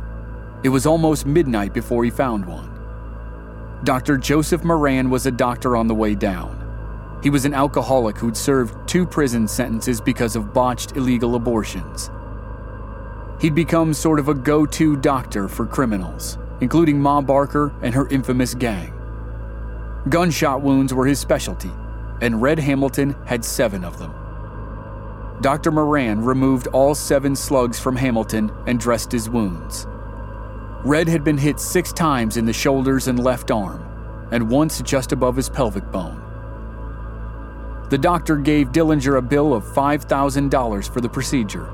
It 0.63 0.69
was 0.69 0.85
almost 0.85 1.25
midnight 1.25 1.73
before 1.73 2.03
he 2.03 2.09
found 2.09 2.45
one. 2.45 2.69
Dr. 3.83 4.17
Joseph 4.17 4.63
Moran 4.63 5.09
was 5.09 5.25
a 5.25 5.31
doctor 5.31 5.75
on 5.75 5.87
the 5.87 5.95
way 5.95 6.15
down. 6.15 6.59
He 7.21 7.29
was 7.29 7.45
an 7.45 7.53
alcoholic 7.53 8.17
who'd 8.17 8.35
served 8.35 8.87
two 8.87 9.05
prison 9.05 9.47
sentences 9.47 9.99
because 9.99 10.35
of 10.35 10.53
botched 10.53 10.95
illegal 10.95 11.35
abortions. 11.35 12.09
He'd 13.39 13.55
become 13.55 13.93
sort 13.93 14.19
of 14.19 14.29
a 14.29 14.33
go 14.33 14.65
to 14.65 14.95
doctor 14.95 15.47
for 15.47 15.65
criminals, 15.65 16.37
including 16.61 16.99
Ma 16.99 17.21
Barker 17.21 17.73
and 17.81 17.93
her 17.93 18.07
infamous 18.07 18.53
gang. 18.53 18.93
Gunshot 20.09 20.61
wounds 20.61 20.93
were 20.93 21.05
his 21.05 21.19
specialty, 21.19 21.71
and 22.21 22.41
Red 22.41 22.59
Hamilton 22.59 23.15
had 23.25 23.43
seven 23.43 23.83
of 23.83 23.97
them. 23.97 24.13
Dr. 25.41 25.71
Moran 25.71 26.23
removed 26.23 26.67
all 26.67 26.95
seven 26.95 27.35
slugs 27.35 27.79
from 27.79 27.95
Hamilton 27.95 28.51
and 28.65 28.79
dressed 28.79 29.11
his 29.11 29.29
wounds. 29.29 29.87
Red 30.85 31.07
had 31.07 31.23
been 31.23 31.37
hit 31.37 31.59
six 31.59 31.91
times 31.91 32.37
in 32.37 32.45
the 32.45 32.53
shoulders 32.53 33.07
and 33.07 33.21
left 33.21 33.51
arm, 33.51 33.83
and 34.31 34.49
once 34.49 34.81
just 34.81 35.11
above 35.11 35.35
his 35.35 35.49
pelvic 35.49 35.89
bone. 35.91 36.21
The 37.89 37.97
doctor 37.97 38.37
gave 38.37 38.71
Dillinger 38.71 39.17
a 39.17 39.21
bill 39.21 39.53
of 39.53 39.63
$5,000 39.63 40.89
for 40.89 41.01
the 41.01 41.09
procedure 41.09 41.69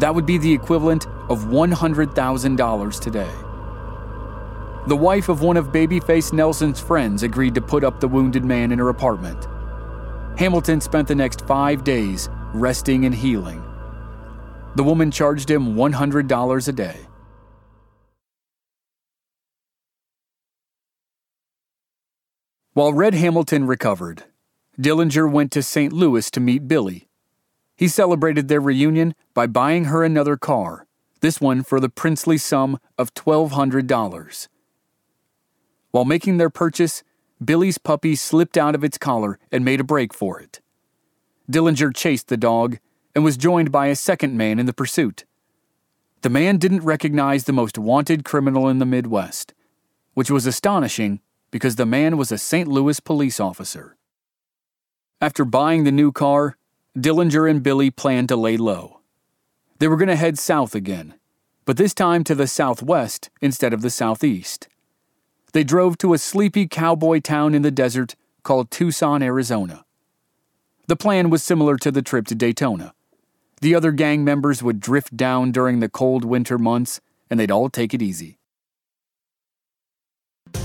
that 0.00 0.14
would 0.14 0.26
be 0.26 0.38
the 0.38 0.52
equivalent 0.52 1.06
of 1.28 1.44
$100,000 1.44 3.00
today. 3.00 3.30
The 4.86 4.96
wife 4.96 5.28
of 5.28 5.42
one 5.42 5.56
of 5.56 5.72
Babyface 5.72 6.32
Nelson's 6.32 6.80
friends 6.80 7.22
agreed 7.22 7.54
to 7.56 7.60
put 7.60 7.82
up 7.82 7.98
the 7.98 8.06
wounded 8.06 8.44
man 8.44 8.70
in 8.70 8.78
her 8.78 8.88
apartment. 8.88 9.48
Hamilton 10.38 10.80
spent 10.80 11.08
the 11.08 11.14
next 11.14 11.46
five 11.46 11.82
days 11.82 12.28
resting 12.52 13.04
and 13.04 13.14
healing. 13.14 13.62
The 14.76 14.84
woman 14.84 15.10
charged 15.10 15.50
him 15.50 15.74
$100 15.74 16.68
a 16.68 16.72
day. 16.72 16.96
While 22.74 22.92
Red 22.92 23.14
Hamilton 23.14 23.66
recovered, 23.66 24.24
Dillinger 24.78 25.32
went 25.32 25.50
to 25.52 25.62
St. 25.62 25.94
Louis 25.94 26.30
to 26.30 26.40
meet 26.40 26.68
Billy, 26.68 27.05
he 27.76 27.88
celebrated 27.88 28.48
their 28.48 28.60
reunion 28.60 29.14
by 29.34 29.46
buying 29.46 29.86
her 29.86 30.02
another 30.02 30.36
car, 30.36 30.86
this 31.20 31.40
one 31.40 31.62
for 31.62 31.78
the 31.78 31.88
princely 31.88 32.38
sum 32.38 32.78
of 32.96 33.12
$1,200. 33.14 34.48
While 35.90 36.04
making 36.04 36.38
their 36.38 36.50
purchase, 36.50 37.02
Billy's 37.44 37.78
puppy 37.78 38.16
slipped 38.16 38.56
out 38.56 38.74
of 38.74 38.82
its 38.82 38.98
collar 38.98 39.38
and 39.52 39.64
made 39.64 39.80
a 39.80 39.84
break 39.84 40.14
for 40.14 40.40
it. 40.40 40.60
Dillinger 41.50 41.94
chased 41.94 42.28
the 42.28 42.36
dog 42.36 42.78
and 43.14 43.24
was 43.24 43.36
joined 43.36 43.70
by 43.70 43.86
a 43.86 43.96
second 43.96 44.36
man 44.36 44.58
in 44.58 44.66
the 44.66 44.72
pursuit. 44.72 45.24
the 46.22 46.30
man 46.30 46.56
didn't 46.58 46.82
recognize 46.82 47.44
the 47.44 47.52
most 47.52 47.78
wanted 47.78 48.24
criminal 48.24 48.68
in 48.68 48.78
the 48.78 48.86
Midwest, 48.86 49.54
which 50.14 50.30
was 50.30 50.44
astonishing 50.44 51.20
because 51.52 51.76
the 51.76 51.86
man 51.86 52.16
was 52.16 52.32
a 52.32 52.38
St. 52.38 52.66
Louis 52.66 52.98
police 52.98 53.38
officer. 53.38 53.96
After 55.20 55.44
buying 55.44 55.84
the 55.84 55.92
new 55.92 56.10
car, 56.10 56.56
Dillinger 56.96 57.50
and 57.50 57.62
Billy 57.62 57.90
planned 57.90 58.28
to 58.30 58.36
lay 58.36 58.56
low. 58.56 59.00
They 59.78 59.88
were 59.88 59.96
going 59.96 60.08
to 60.08 60.16
head 60.16 60.38
south 60.38 60.74
again, 60.74 61.14
but 61.66 61.76
this 61.76 61.92
time 61.92 62.24
to 62.24 62.34
the 62.34 62.46
southwest 62.46 63.28
instead 63.42 63.74
of 63.74 63.82
the 63.82 63.90
southeast. 63.90 64.68
They 65.52 65.62
drove 65.62 65.98
to 65.98 66.14
a 66.14 66.18
sleepy 66.18 66.66
cowboy 66.66 67.20
town 67.20 67.54
in 67.54 67.60
the 67.60 67.70
desert 67.70 68.16
called 68.42 68.70
Tucson, 68.70 69.22
Arizona. 69.22 69.84
The 70.86 70.96
plan 70.96 71.28
was 71.28 71.42
similar 71.42 71.76
to 71.78 71.90
the 71.90 72.00
trip 72.00 72.26
to 72.28 72.34
Daytona. 72.34 72.94
The 73.60 73.74
other 73.74 73.92
gang 73.92 74.24
members 74.24 74.62
would 74.62 74.80
drift 74.80 75.16
down 75.16 75.52
during 75.52 75.80
the 75.80 75.88
cold 75.90 76.24
winter 76.24 76.56
months, 76.56 77.00
and 77.28 77.38
they'd 77.38 77.50
all 77.50 77.68
take 77.68 77.92
it 77.92 78.00
easy. 78.00 78.38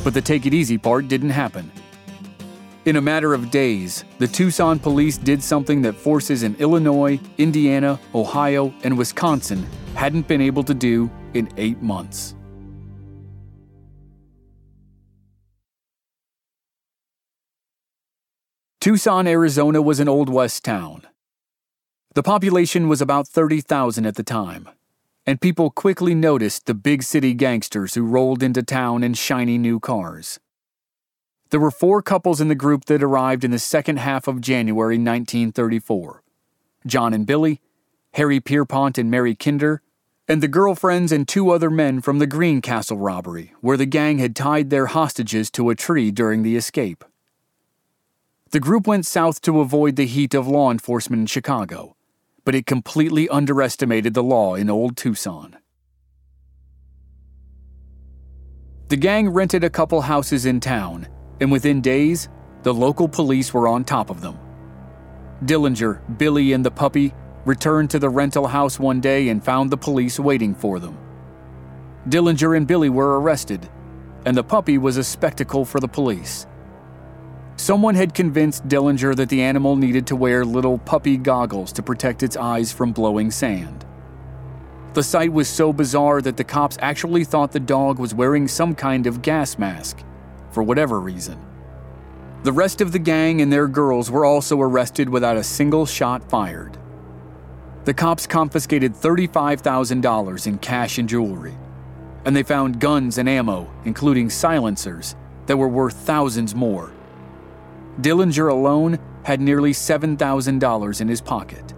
But 0.04 0.14
the 0.14 0.22
take 0.22 0.46
it 0.46 0.54
easy 0.54 0.78
part 0.78 1.08
didn't 1.08 1.32
happen. 1.32 1.72
In 2.84 2.96
a 2.96 3.02
matter 3.02 3.36
of 3.36 3.52
days, 3.52 4.06
the 4.18 4.28
Tucson 4.28 4.80
police 4.80 5.16
did 5.16 5.44
something 5.44 5.84
that 5.84 5.94
forces 5.94 6.42
in 6.42 6.56
Illinois, 6.56 7.20
Indiana, 7.38 8.00
Ohio, 8.16 8.74
and 8.84 8.98
Wisconsin 8.98 9.68
hadn't 9.94 10.28
been 10.28 10.42
able 10.42 10.64
to 10.64 10.74
do 10.74 11.08
in 11.36 11.48
eight 11.58 11.80
months. 11.84 12.34
Tucson, 18.80 19.28
Arizona 19.28 19.80
was 19.80 20.00
an 20.00 20.10
Old 20.10 20.28
West 20.28 20.66
town. 20.66 21.04
The 22.16 22.24
population 22.24 22.88
was 22.88 23.00
about 23.00 23.28
30,000 23.28 24.08
at 24.08 24.16
the 24.16 24.24
time, 24.24 24.68
and 25.28 25.40
people 25.40 25.70
quickly 25.70 26.16
noticed 26.16 26.66
the 26.66 26.74
big 26.74 27.04
city 27.04 27.36
gangsters 27.36 27.94
who 27.94 28.02
rolled 28.02 28.42
into 28.42 28.64
town 28.64 29.04
in 29.04 29.14
shiny 29.14 29.60
new 29.60 29.80
cars. 29.80 30.40
There 31.52 31.60
were 31.60 31.70
four 31.70 32.02
couples 32.02 32.40
in 32.40 32.48
the 32.48 32.56
group 32.56 32.86
that 32.86 33.04
arrived 33.04 33.44
in 33.44 33.52
the 33.52 33.60
second 33.60 33.98
half 33.98 34.26
of 34.28 34.40
January 34.40 34.96
1934 34.96 36.24
John 36.88 37.14
and 37.14 37.28
Billy, 37.28 37.60
Harry 38.14 38.40
Pierpont 38.40 38.98
and 38.98 39.12
Mary 39.12 39.36
Kinder, 39.36 39.82
and 40.30 40.42
the 40.42 40.48
girlfriends 40.48 41.12
and 41.12 41.28
two 41.28 41.52
other 41.52 41.70
men 41.70 42.00
from 42.00 42.20
the 42.20 42.26
Greencastle 42.26 42.98
robbery, 42.98 43.54
where 43.60 43.76
the 43.76 43.86
gang 43.86 44.20
had 44.20 44.34
tied 44.34 44.70
their 44.70 44.88
hostages 44.88 45.52
to 45.52 45.70
a 45.70 45.76
tree 45.76 46.10
during 46.10 46.42
the 46.42 46.56
escape. 46.56 47.04
The 48.52 48.62
group 48.62 48.88
went 48.88 49.06
south 49.06 49.42
to 49.42 49.60
avoid 49.60 49.98
the 49.98 50.06
heat 50.06 50.34
of 50.34 50.48
law 50.48 50.72
enforcement 50.72 51.20
in 51.20 51.26
Chicago, 51.28 51.98
but 52.46 52.56
it 52.56 52.66
completely 52.66 53.28
underestimated 53.28 54.14
the 54.14 54.24
law 54.24 54.56
in 54.56 54.70
Old 54.70 54.96
Tucson. 54.96 55.58
The 58.88 58.98
gang 58.98 59.30
rented 59.30 59.66
a 59.66 59.70
couple 59.70 60.02
houses 60.02 60.46
in 60.46 60.62
town, 60.62 61.08
and 61.42 61.52
within 61.52 61.82
days, 61.82 62.30
the 62.64 62.74
local 62.74 63.10
police 63.10 63.54
were 63.54 63.68
on 63.68 63.84
top 63.84 64.10
of 64.10 64.22
them. 64.22 64.38
Dillinger, 65.44 66.00
Billy, 66.20 66.54
and 66.54 66.64
the 66.64 66.72
puppy 66.72 67.14
returned 67.46 67.90
to 67.90 68.00
the 68.00 68.10
rental 68.10 68.48
house 68.48 68.80
one 68.80 69.02
day 69.02 69.30
and 69.30 69.44
found 69.44 69.72
the 69.72 69.78
police 69.78 70.20
waiting 70.20 70.54
for 70.54 70.80
them. 70.80 70.98
Dillinger 72.08 72.56
and 72.56 72.68
Billy 72.68 72.90
were 72.90 73.20
arrested, 73.20 73.68
and 74.26 74.38
the 74.38 74.44
puppy 74.44 74.78
was 74.78 74.98
a 74.98 75.04
spectacle 75.04 75.66
for 75.66 75.80
the 75.80 75.88
police. 75.88 76.46
Someone 77.56 77.96
had 77.96 78.14
convinced 78.14 78.68
Dillinger 78.68 79.16
that 79.16 79.30
the 79.30 79.42
animal 79.42 79.76
needed 79.76 80.06
to 80.08 80.16
wear 80.16 80.46
little 80.46 80.78
puppy 80.78 81.18
goggles 81.18 81.72
to 81.74 81.84
protect 81.84 82.22
its 82.22 82.38
eyes 82.38 82.72
from 82.72 82.92
blowing 82.92 83.32
sand. 83.32 83.84
The 84.94 85.04
sight 85.04 85.32
was 85.32 85.48
so 85.48 85.74
bizarre 85.74 86.22
that 86.22 86.38
the 86.38 86.44
cops 86.44 86.78
actually 86.82 87.24
thought 87.24 87.52
the 87.52 87.60
dog 87.60 87.98
was 87.98 88.14
wearing 88.14 88.48
some 88.48 88.76
kind 88.76 89.08
of 89.08 89.22
gas 89.22 89.58
mask, 89.58 90.04
for 90.52 90.64
whatever 90.64 91.00
reason. 91.00 91.40
The 92.44 92.52
rest 92.52 92.82
of 92.82 92.92
the 92.92 93.00
gang 93.00 93.42
and 93.42 93.54
their 93.54 93.68
girls 93.68 94.10
were 94.10 94.26
also 94.26 94.60
arrested 94.60 95.10
without 95.10 95.38
a 95.38 95.44
single 95.44 95.86
shot 95.86 96.28
fired. 96.30 96.78
The 97.86 97.94
cops 97.94 98.28
confiscated 98.28 98.94
$35,000 98.94 100.48
in 100.48 100.58
cash 100.58 100.98
and 100.98 101.10
jewelry, 101.10 101.58
and 102.26 102.36
they 102.36 102.44
found 102.44 102.80
guns 102.80 103.18
and 103.18 103.30
ammo, 103.30 103.72
including 103.86 104.30
silencers, 104.30 105.16
that 105.46 105.58
were 105.58 105.68
worth 105.68 105.96
thousands 105.96 106.56
more. 106.56 106.94
Dillinger 108.00 108.52
alone 108.52 109.00
had 109.24 109.42
nearly 109.42 109.72
$7,000 109.72 111.02
in 111.02 111.08
his 111.08 111.22
pocket. 111.22 111.74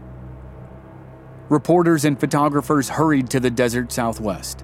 Reporters 1.49 2.05
and 2.05 2.19
photographers 2.19 2.89
hurried 2.89 3.29
to 3.29 3.39
the 3.39 3.51
desert 3.51 3.91
southwest. 3.91 4.63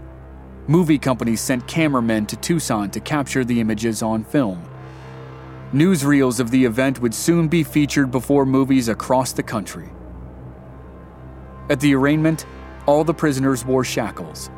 Movie 0.69 0.99
companies 0.99 1.41
sent 1.41 1.65
cameramen 1.65 2.27
to 2.27 2.36
Tucson 2.36 2.91
to 2.91 2.99
capture 2.99 3.43
the 3.43 3.60
images 3.60 4.03
on 4.03 4.23
film. 4.23 4.63
Newsreels 5.73 6.39
of 6.39 6.51
the 6.51 6.63
event 6.63 7.01
would 7.01 7.15
soon 7.15 7.47
be 7.47 7.63
featured 7.63 8.12
before 8.12 8.45
movies 8.45 8.88
across 8.88 9.32
the 9.32 9.41
country. 9.41 9.89
At 11.71 11.79
the 11.79 11.95
arraignment, 11.95 12.45
all 12.86 13.03
the 13.03 13.15
prisoners 13.15 13.65
wore 13.65 13.84
shackles. 13.84 14.51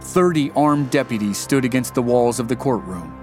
Thirty 0.00 0.50
armed 0.52 0.90
deputies 0.90 1.36
stood 1.36 1.66
against 1.66 1.94
the 1.94 2.00
walls 2.00 2.40
of 2.40 2.48
the 2.48 2.56
courtroom. 2.56 3.14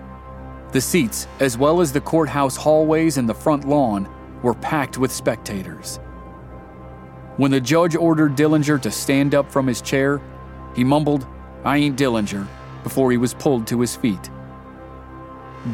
The 0.71 0.81
seats, 0.81 1.27
as 1.39 1.57
well 1.57 1.81
as 1.81 1.91
the 1.91 1.99
courthouse 1.99 2.55
hallways 2.55 3.17
and 3.17 3.27
the 3.27 3.33
front 3.33 3.67
lawn, 3.67 4.07
were 4.43 4.53
packed 4.53 4.99
with 4.99 5.11
spectators. 5.11 5.97
When 7.37 7.49
the 7.49 7.59
judge 7.59 7.95
ordered 7.95 8.35
Dillinger 8.35 8.79
to 8.83 8.91
stand 8.91 9.33
up 9.33 9.51
from 9.51 9.65
his 9.65 9.81
chair, 9.81 10.21
he 10.75 10.83
mumbled, 10.83 11.25
I 11.63 11.77
ain't 11.77 11.97
Dillinger, 11.97 12.47
before 12.83 13.11
he 13.11 13.17
was 13.17 13.33
pulled 13.33 13.67
to 13.67 13.81
his 13.81 13.95
feet. 13.95 14.29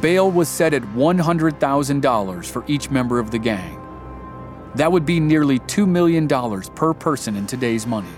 Bail 0.02 0.32
was 0.32 0.50
set 0.50 0.74
at 0.74 0.82
$100,000 0.82 2.46
for 2.46 2.64
each 2.68 2.90
member 2.90 3.20
of 3.20 3.32
the 3.32 3.38
gang. 3.38 3.80
That 4.76 4.92
would 4.92 5.06
be 5.06 5.20
nearly 5.20 5.60
$2 5.60 5.88
million 5.88 6.28
per 6.28 6.94
person 6.94 7.36
in 7.36 7.46
today's 7.46 7.86
money. 7.86 8.10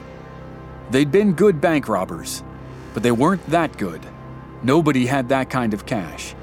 They'd 0.90 1.12
been 1.12 1.34
good 1.34 1.60
bank 1.60 1.90
robbers, 1.90 2.44
but 2.94 3.04
they 3.04 3.12
weren't 3.12 3.46
that 3.48 3.78
good. 3.78 4.02
Nobody 4.64 5.06
had 5.06 5.30
that 5.30 5.50
kind 5.50 5.74
of 5.74 5.86
cash. 5.86 6.34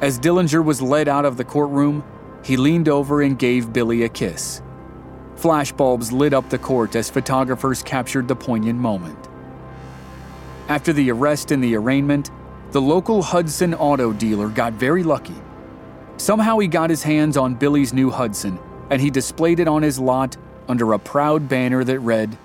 As 0.00 0.18
Dillinger 0.18 0.64
was 0.64 0.82
led 0.82 1.08
out 1.08 1.24
of 1.24 1.36
the 1.36 1.44
courtroom, 1.44 2.02
he 2.42 2.56
leaned 2.56 2.88
over 2.88 3.22
and 3.22 3.38
gave 3.38 3.72
Billy 3.72 4.02
a 4.02 4.08
kiss. 4.08 4.62
Flashbulbs 5.36 6.10
lit 6.10 6.32
up 6.32 6.48
the 6.48 6.58
court 6.58 6.96
as 6.96 7.10
photographers 7.10 7.82
captured 7.82 8.26
the 8.26 8.36
poignant 8.36 8.78
moment. 8.78 9.28
After 10.68 10.92
the 10.92 11.10
arrest 11.10 11.52
and 11.52 11.62
the 11.62 11.76
arraignment, 11.76 12.30
the 12.72 12.80
local 12.80 13.22
Hudson 13.22 13.74
auto 13.74 14.12
dealer 14.12 14.48
got 14.48 14.72
very 14.72 15.02
lucky. 15.02 15.36
Somehow 16.16 16.58
he 16.58 16.66
got 16.66 16.90
his 16.90 17.02
hands 17.02 17.36
on 17.36 17.54
Billy's 17.54 17.92
new 17.92 18.10
Hudson, 18.10 18.58
and 18.90 19.00
he 19.00 19.10
displayed 19.10 19.60
it 19.60 19.68
on 19.68 19.82
his 19.82 19.98
lot 19.98 20.36
under 20.68 20.92
a 20.92 20.98
proud 20.98 21.48
banner 21.48 21.84
that 21.84 22.00
read, 22.00 22.36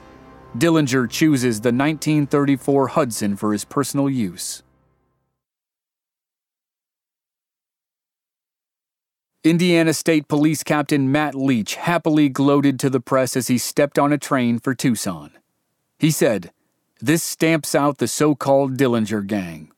Dillinger 0.58 1.10
chooses 1.10 1.62
the 1.62 1.70
1934 1.70 2.90
Hudson 2.90 3.36
for 3.36 3.54
his 3.54 3.66
personal 3.66 4.10
use. 4.10 4.62
Indiana 9.44 9.94
State 9.94 10.28
Police 10.28 10.62
Captain 10.62 11.12
Matt 11.12 11.34
Leach 11.34 11.76
happily 11.76 12.30
gloated 12.30 12.80
to 12.80 12.92
the 12.92 13.00
press 13.00 13.36
as 13.36 13.48
he 13.48 13.58
stepped 13.58 13.98
on 13.98 14.14
a 14.14 14.18
train 14.18 14.60
for 14.60 14.76
Tucson. 14.76 15.32
He 15.98 16.12
said, 16.12 16.52
This 17.04 17.24
stamps 17.24 17.74
out 17.74 17.98
the 17.98 18.08
so 18.08 18.36
called 18.36 18.78
Dillinger 18.78 19.26
Gang. 19.26 19.72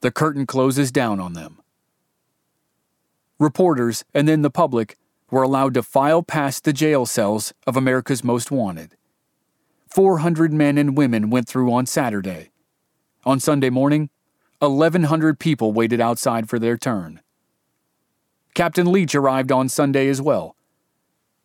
The 0.00 0.10
curtain 0.10 0.46
closes 0.46 0.90
down 0.90 1.20
on 1.20 1.34
them. 1.34 1.60
Reporters 3.38 4.02
and 4.14 4.26
then 4.26 4.40
the 4.40 4.50
public 4.50 4.96
were 5.30 5.42
allowed 5.42 5.74
to 5.74 5.82
file 5.82 6.22
past 6.22 6.64
the 6.64 6.72
jail 6.72 7.04
cells 7.04 7.52
of 7.66 7.76
America's 7.76 8.24
Most 8.24 8.50
Wanted. 8.50 8.96
400 9.88 10.54
men 10.54 10.78
and 10.78 10.96
women 10.96 11.28
went 11.28 11.46
through 11.46 11.70
on 11.70 11.84
Saturday. 11.84 12.50
On 13.26 13.38
Sunday 13.38 13.68
morning, 13.68 14.08
1,100 14.60 15.38
people 15.38 15.72
waited 15.72 16.00
outside 16.00 16.48
for 16.48 16.58
their 16.58 16.78
turn. 16.78 17.20
Captain 18.54 18.90
Leach 18.90 19.14
arrived 19.14 19.52
on 19.52 19.68
Sunday 19.68 20.08
as 20.08 20.22
well. 20.22 20.56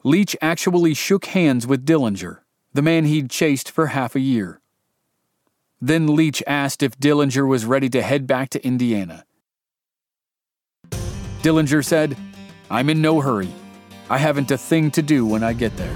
Leach 0.02 0.36
actually 0.41 0.93
shook 0.93 1.26
hands 1.26 1.67
with 1.67 1.86
Dillinger, 1.86 2.39
the 2.74 2.82
man 2.82 3.04
he'd 3.04 3.30
chased 3.30 3.69
for 3.69 3.88
half 3.88 4.15
a 4.15 4.21
year. 4.21 4.62
Then 5.81 6.15
Leach 6.15 6.41
asked 6.47 6.81
if 6.81 6.97
Dillinger 6.97 7.47
was 7.47 7.65
ready 7.65 7.89
to 7.89 8.01
head 8.01 8.27
back 8.27 8.49
to 8.49 8.65
Indiana. 8.65 9.25
Dillinger 11.41 11.83
said, 11.83 12.17
I'm 12.69 12.89
in 12.89 13.01
no 13.01 13.21
hurry. 13.21 13.49
I 14.09 14.17
haven't 14.17 14.51
a 14.51 14.57
thing 14.57 14.91
to 14.91 15.01
do 15.01 15.25
when 15.25 15.43
I 15.43 15.53
get 15.53 15.75
there. 15.77 15.95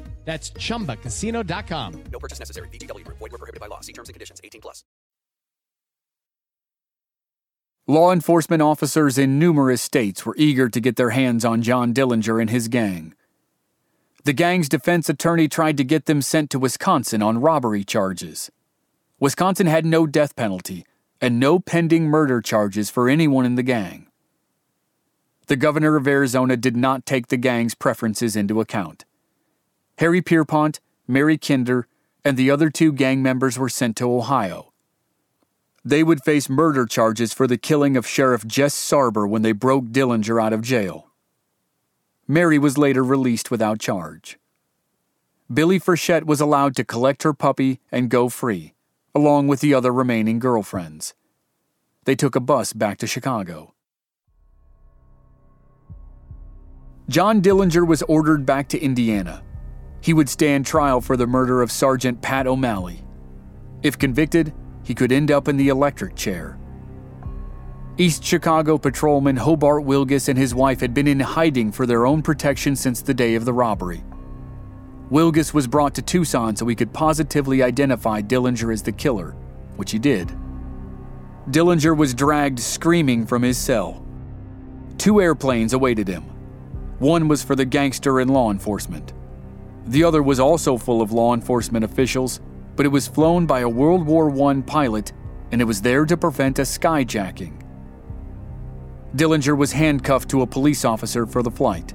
That's 0.23 0.51
chumbacasino.com. 0.51 2.03
No 2.11 2.19
purchase 2.19 2.39
necessary. 2.39 2.69
VGW 2.69 3.03
Group. 3.03 3.17
Void 3.17 3.31
were 3.31 3.37
prohibited 3.37 3.59
by 3.59 3.67
law. 3.67 3.81
See 3.81 3.93
terms 3.93 4.07
and 4.07 4.13
conditions. 4.13 4.39
18 4.43 4.61
plus. 4.61 4.83
Law 7.87 8.13
enforcement 8.13 8.61
officers 8.61 9.17
in 9.17 9.39
numerous 9.39 9.81
states 9.81 10.25
were 10.25 10.35
eager 10.37 10.69
to 10.69 10.79
get 10.79 10.95
their 10.95 11.09
hands 11.09 11.43
on 11.43 11.61
John 11.61 11.93
Dillinger 11.93 12.39
and 12.39 12.49
his 12.49 12.67
gang. 12.67 13.15
The 14.23 14.33
gang's 14.33 14.69
defense 14.69 15.09
attorney 15.09 15.47
tried 15.47 15.77
to 15.77 15.83
get 15.83 16.05
them 16.05 16.21
sent 16.21 16.51
to 16.51 16.59
Wisconsin 16.59 17.23
on 17.23 17.41
robbery 17.41 17.83
charges. 17.83 18.51
Wisconsin 19.19 19.65
had 19.65 19.83
no 19.85 20.05
death 20.05 20.35
penalty 20.35 20.85
and 21.19 21.39
no 21.39 21.59
pending 21.59 22.05
murder 22.05 22.39
charges 22.39 22.89
for 22.91 23.09
anyone 23.09 23.45
in 23.45 23.55
the 23.55 23.63
gang. 23.63 24.07
The 25.47 25.55
governor 25.55 25.95
of 25.95 26.07
Arizona 26.07 26.55
did 26.55 26.77
not 26.77 27.05
take 27.05 27.27
the 27.27 27.37
gang's 27.37 27.75
preferences 27.75 28.35
into 28.35 28.61
account. 28.61 29.05
Harry 30.01 30.19
Pierpont, 30.19 30.79
Mary 31.07 31.37
Kinder, 31.37 31.87
and 32.25 32.35
the 32.35 32.49
other 32.49 32.71
two 32.71 32.91
gang 32.91 33.21
members 33.21 33.59
were 33.59 33.69
sent 33.69 33.95
to 33.95 34.11
Ohio. 34.11 34.73
They 35.85 36.01
would 36.01 36.23
face 36.23 36.49
murder 36.49 36.87
charges 36.87 37.33
for 37.33 37.45
the 37.45 37.55
killing 37.55 37.95
of 37.95 38.07
Sheriff 38.07 38.47
Jess 38.47 38.73
Sarber 38.73 39.29
when 39.29 39.43
they 39.43 39.51
broke 39.51 39.85
Dillinger 39.91 40.41
out 40.41 40.53
of 40.53 40.63
jail. 40.63 41.11
Mary 42.27 42.57
was 42.57 42.79
later 42.79 43.03
released 43.03 43.51
without 43.51 43.79
charge. 43.79 44.39
Billy 45.53 45.79
Frechette 45.79 46.25
was 46.25 46.41
allowed 46.41 46.75
to 46.77 46.83
collect 46.83 47.21
her 47.21 47.31
puppy 47.31 47.79
and 47.91 48.09
go 48.09 48.27
free, 48.27 48.73
along 49.13 49.47
with 49.47 49.59
the 49.59 49.75
other 49.75 49.93
remaining 49.93 50.39
girlfriends. 50.39 51.13
They 52.05 52.15
took 52.15 52.35
a 52.35 52.39
bus 52.39 52.73
back 52.73 52.97
to 52.97 53.05
Chicago. 53.05 53.75
John 57.07 57.39
Dillinger 57.39 57.85
was 57.85 58.01
ordered 58.01 58.47
back 58.47 58.67
to 58.69 58.79
Indiana. 58.79 59.43
He 60.01 60.13
would 60.13 60.29
stand 60.29 60.65
trial 60.65 60.99
for 60.99 61.15
the 61.15 61.27
murder 61.27 61.61
of 61.61 61.71
Sergeant 61.71 62.21
Pat 62.21 62.47
O'Malley. 62.47 63.03
If 63.83 63.97
convicted, 63.97 64.53
he 64.83 64.95
could 64.95 65.11
end 65.11 65.31
up 65.31 65.47
in 65.47 65.57
the 65.57 65.69
electric 65.69 66.15
chair. 66.15 66.57
East 67.97 68.23
Chicago 68.23 68.77
patrolman 68.77 69.37
Hobart 69.37 69.83
Wilgus 69.83 70.27
and 70.27 70.37
his 70.37 70.55
wife 70.55 70.79
had 70.79 70.93
been 70.93 71.07
in 71.07 71.19
hiding 71.19 71.71
for 71.71 71.85
their 71.85 72.05
own 72.05 72.21
protection 72.23 72.75
since 72.75 73.01
the 73.01 73.13
day 73.13 73.35
of 73.35 73.45
the 73.45 73.53
robbery. 73.53 74.03
Wilgus 75.11 75.53
was 75.53 75.67
brought 75.67 75.93
to 75.95 76.01
Tucson 76.01 76.55
so 76.55 76.65
he 76.65 76.75
could 76.75 76.93
positively 76.93 77.61
identify 77.61 78.21
Dillinger 78.21 78.73
as 78.73 78.81
the 78.81 78.91
killer, 78.91 79.35
which 79.75 79.91
he 79.91 79.99
did. 79.99 80.31
Dillinger 81.49 81.95
was 81.95 82.13
dragged 82.13 82.59
screaming 82.59 83.25
from 83.25 83.43
his 83.43 83.57
cell. 83.57 84.05
Two 84.97 85.21
airplanes 85.21 85.73
awaited 85.73 86.07
him. 86.07 86.23
One 86.99 87.27
was 87.27 87.43
for 87.43 87.55
the 87.55 87.65
gangster 87.65 88.19
and 88.19 88.31
law 88.31 88.51
enforcement. 88.51 89.13
The 89.87 90.03
other 90.03 90.21
was 90.21 90.39
also 90.39 90.77
full 90.77 91.01
of 91.01 91.11
law 91.11 91.33
enforcement 91.33 91.83
officials, 91.83 92.39
but 92.75 92.85
it 92.85 92.89
was 92.89 93.07
flown 93.07 93.45
by 93.45 93.61
a 93.61 93.69
World 93.69 94.05
War 94.05 94.31
I 94.49 94.61
pilot 94.61 95.13
and 95.51 95.59
it 95.61 95.65
was 95.65 95.81
there 95.81 96.05
to 96.05 96.17
prevent 96.17 96.59
a 96.59 96.63
skyjacking. 96.63 97.61
Dillinger 99.15 99.57
was 99.57 99.73
handcuffed 99.73 100.29
to 100.29 100.41
a 100.41 100.47
police 100.47 100.85
officer 100.85 101.25
for 101.25 101.43
the 101.43 101.51
flight. 101.51 101.93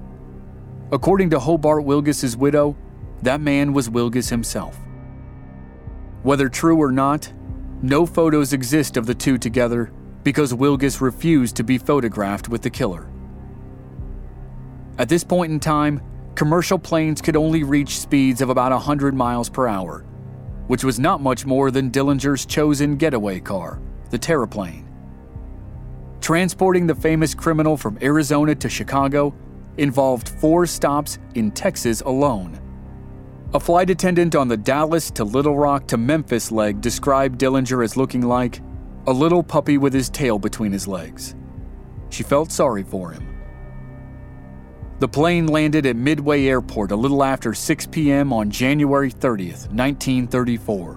According 0.93 1.31
to 1.31 1.39
Hobart 1.39 1.85
Wilgus's 1.85 2.37
widow, 2.37 2.77
that 3.23 3.41
man 3.41 3.73
was 3.73 3.89
Wilgus 3.89 4.29
himself. 4.29 4.79
Whether 6.23 6.49
true 6.49 6.77
or 6.77 6.93
not, 6.93 7.33
no 7.83 8.05
photos 8.05 8.53
exist 8.53 8.97
of 8.97 9.07
the 9.07 9.15
two 9.15 9.39
together 9.39 9.91
because 10.23 10.53
Wilgus 10.53 11.01
refused 11.01 11.57
to 11.57 11.65
be 11.65 11.79
photographed 11.79 12.49
with 12.49 12.63
the 12.63 12.71
killer. 12.71 13.09
At 14.99 15.09
this 15.09 15.25
point 15.25 15.53
in 15.53 15.61
time, 15.61 16.03
commercial 16.37 16.79
planes 16.79 17.23
could 17.23 17.35
only 17.35 17.65
reach 17.65 17.99
speeds 17.99 18.43
of 18.43 18.51
about 18.51 18.71
100 18.71 19.15
miles 19.15 19.49
per 19.49 19.67
hour, 19.67 20.05
which 20.69 20.85
was 20.85 21.01
not 21.01 21.21
much 21.21 21.47
more 21.47 21.71
than 21.71 21.91
Dillinger's 21.91 22.45
chosen 22.45 22.97
getaway 22.97 23.41
car, 23.41 23.81
the 24.11 24.19
Terraplane. 24.19 24.85
Transporting 26.21 26.87
the 26.87 26.95
famous 26.95 27.35
criminal 27.35 27.77
from 27.77 27.99
Arizona 28.03 28.55
to 28.55 28.69
Chicago 28.69 29.35
involved 29.79 30.29
four 30.29 30.67
stops 30.67 31.19
in 31.35 31.51
Texas 31.51 32.03
alone. 32.03 32.61
A 33.55 33.61
flight 33.61 33.89
attendant 33.91 34.35
on 34.35 34.49
the 34.49 34.57
Dallas 34.57 35.11
to 35.13 35.25
Little 35.25 35.57
Rock 35.57 35.87
to 35.89 35.97
Memphis 35.97 36.53
leg 36.53 36.81
described 36.81 37.41
Dillinger 37.41 37.83
as 37.83 37.97
looking 37.97 38.23
like 38.23 38.61
a 39.07 39.13
little 39.13 39.43
puppy 39.43 39.79
with 39.79 39.95
his 39.95 40.11
tail 40.11 40.39
between 40.39 40.73
his 40.73 40.87
legs. 40.87 41.35
She 42.11 42.23
felt 42.23 42.51
sorry 42.51 42.83
for 42.83 43.13
him. 43.13 43.36
The 44.99 45.09
plane 45.09 45.47
landed 45.47 45.85
at 45.85 45.95
Midway 45.95 46.47
Airport 46.47 46.91
a 46.91 46.97
little 46.97 47.23
after 47.23 47.53
6 47.53 47.87
p.m. 47.89 48.33
on 48.33 48.51
January 48.51 49.11
30th, 49.11 49.69
1934. 49.69 50.95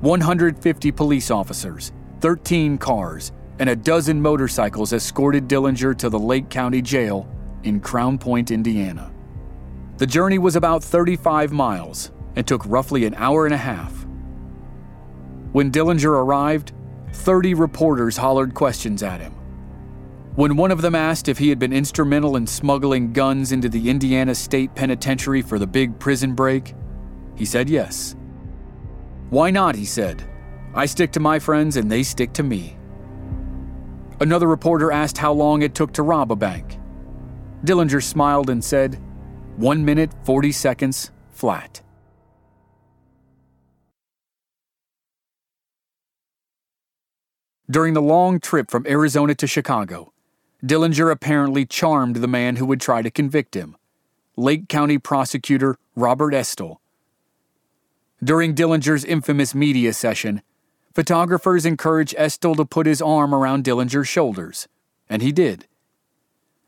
150 0.00 0.90
police 0.90 1.30
officers, 1.30 1.92
13 2.20 2.78
cars, 2.78 3.30
and 3.60 3.70
a 3.70 3.76
dozen 3.76 4.20
motorcycles 4.20 4.92
escorted 4.92 5.46
Dillinger 5.46 5.96
to 5.98 6.08
the 6.08 6.18
Lake 6.18 6.48
County 6.48 6.82
Jail 6.82 7.28
in 7.62 7.78
Crown 7.78 8.18
Point, 8.18 8.50
Indiana. 8.50 9.12
The 9.98 10.06
journey 10.06 10.38
was 10.38 10.56
about 10.56 10.82
35 10.82 11.52
miles 11.52 12.10
and 12.34 12.44
took 12.44 12.66
roughly 12.66 13.04
an 13.04 13.14
hour 13.14 13.44
and 13.44 13.54
a 13.54 13.58
half. 13.58 14.04
When 15.52 15.70
Dillinger 15.70 16.10
arrived, 16.10 16.72
30 17.12 17.54
reporters 17.54 18.16
hollered 18.16 18.52
questions 18.52 19.04
at 19.04 19.20
him. 19.20 19.34
When 20.36 20.56
one 20.56 20.70
of 20.70 20.80
them 20.80 20.94
asked 20.94 21.28
if 21.28 21.38
he 21.38 21.48
had 21.48 21.58
been 21.58 21.72
instrumental 21.72 22.36
in 22.36 22.46
smuggling 22.46 23.12
guns 23.12 23.50
into 23.50 23.68
the 23.68 23.90
Indiana 23.90 24.34
State 24.34 24.74
Penitentiary 24.76 25.42
for 25.42 25.58
the 25.58 25.66
big 25.66 25.98
prison 25.98 26.34
break, 26.34 26.74
he 27.34 27.44
said 27.44 27.68
yes. 27.68 28.14
Why 29.30 29.50
not? 29.50 29.74
He 29.74 29.84
said. 29.84 30.22
I 30.72 30.86
stick 30.86 31.10
to 31.12 31.20
my 31.20 31.40
friends 31.40 31.76
and 31.76 31.90
they 31.90 32.04
stick 32.04 32.32
to 32.34 32.44
me. 32.44 32.76
Another 34.20 34.46
reporter 34.46 34.92
asked 34.92 35.18
how 35.18 35.32
long 35.32 35.62
it 35.62 35.74
took 35.74 35.92
to 35.94 36.04
rob 36.04 36.30
a 36.30 36.36
bank. 36.36 36.78
Dillinger 37.64 38.02
smiled 38.02 38.50
and 38.50 38.62
said, 38.64 39.00
1 39.56 39.84
minute 39.84 40.14
40 40.24 40.52
seconds 40.52 41.10
flat. 41.30 41.82
During 47.68 47.94
the 47.94 48.02
long 48.02 48.40
trip 48.40 48.70
from 48.70 48.86
Arizona 48.86 49.34
to 49.36 49.46
Chicago, 49.46 50.12
Dillinger 50.64 51.10
apparently 51.10 51.64
charmed 51.64 52.16
the 52.16 52.28
man 52.28 52.56
who 52.56 52.66
would 52.66 52.80
try 52.80 53.00
to 53.00 53.10
convict 53.10 53.54
him, 53.54 53.76
Lake 54.36 54.68
County 54.68 54.98
prosecutor 54.98 55.76
Robert 55.96 56.34
Estill. 56.34 56.80
During 58.22 58.54
Dillinger's 58.54 59.04
infamous 59.04 59.54
media 59.54 59.94
session, 59.94 60.42
photographers 60.94 61.64
encouraged 61.64 62.14
Estill 62.18 62.54
to 62.56 62.66
put 62.66 62.86
his 62.86 63.00
arm 63.00 63.34
around 63.34 63.64
Dillinger's 63.64 64.08
shoulders, 64.08 64.68
and 65.08 65.22
he 65.22 65.32
did. 65.32 65.66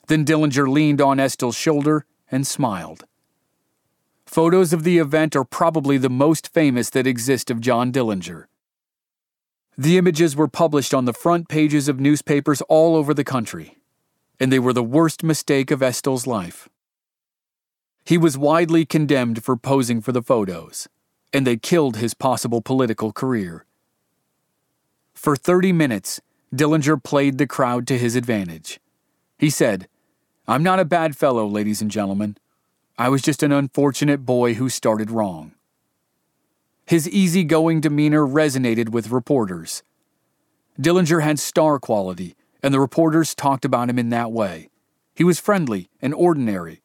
Then 0.07 0.25
Dillinger 0.25 0.67
leaned 0.67 1.03
on 1.03 1.21
Estill's 1.21 1.57
shoulder 1.57 2.07
and 2.31 2.47
smiled. 2.47 3.05
Photos 4.25 4.73
of 4.73 4.85
the 4.85 4.97
event 4.97 5.37
are 5.37 5.45
probably 5.45 5.99
the 5.99 6.09
most 6.09 6.49
famous 6.49 6.89
that 6.91 7.07
exist 7.07 7.51
of 7.51 7.61
John 7.61 7.93
Dillinger. 7.93 8.47
The 9.77 9.99
images 9.99 10.35
were 10.35 10.49
published 10.49 10.95
on 10.95 11.05
the 11.05 11.13
front 11.13 11.49
pages 11.49 11.89
of 11.89 12.01
newspapers 12.01 12.63
all 12.63 12.97
over 12.97 13.13
the 13.13 13.25
country, 13.25 13.77
and 14.43 14.53
they 14.53 14.59
were 14.59 14.73
the 14.73 14.83
worst 14.83 15.23
mistake 15.23 15.71
of 15.71 15.85
Estill's 15.85 16.27
life. 16.27 16.69
He 18.05 18.19
was 18.19 18.37
widely 18.37 18.85
condemned 18.85 19.45
for 19.45 19.57
posing 19.57 20.01
for 20.01 20.11
the 20.11 20.21
photos, 20.21 20.89
and 21.33 21.47
they 21.47 21.57
killed 21.57 21.99
his 21.99 22.13
possible 22.13 22.61
political 22.61 23.13
career. 23.13 23.65
For 25.15 25.37
30 25.37 25.71
minutes, 25.71 26.21
Dillinger 26.53 27.01
played 27.01 27.39
the 27.39 27.47
crowd 27.47 27.87
to 27.87 27.97
his 27.97 28.17
advantage. 28.17 28.81
He 29.39 29.49
said, 29.49 29.87
I'm 30.49 30.65
not 30.65 30.81
a 30.81 30.85
bad 30.85 31.17
fellow, 31.17 31.47
ladies 31.47 31.81
and 31.81 31.89
gentlemen. 31.89 32.37
I 32.99 33.11
was 33.11 33.23
just 33.23 33.45
an 33.45 33.53
unfortunate 33.53 34.27
boy 34.27 34.55
who 34.55 34.69
started 34.69 35.13
wrong. 35.13 35.53
His 36.85 37.09
easygoing 37.09 37.81
demeanor 37.81 38.27
resonated 38.27 38.89
with 38.89 39.13
reporters. 39.13 39.85
Dillinger 40.81 41.23
had 41.23 41.39
star 41.39 41.79
quality, 41.79 42.35
and 42.63 42.73
the 42.73 42.81
reporters 42.81 43.35
talked 43.35 43.65
about 43.65 43.91
him 43.91 43.99
in 43.99 44.11
that 44.11 44.31
way. 44.31 44.69
He 45.15 45.25
was 45.25 45.41
friendly 45.41 45.91
and 46.01 46.15
ordinary, 46.15 46.83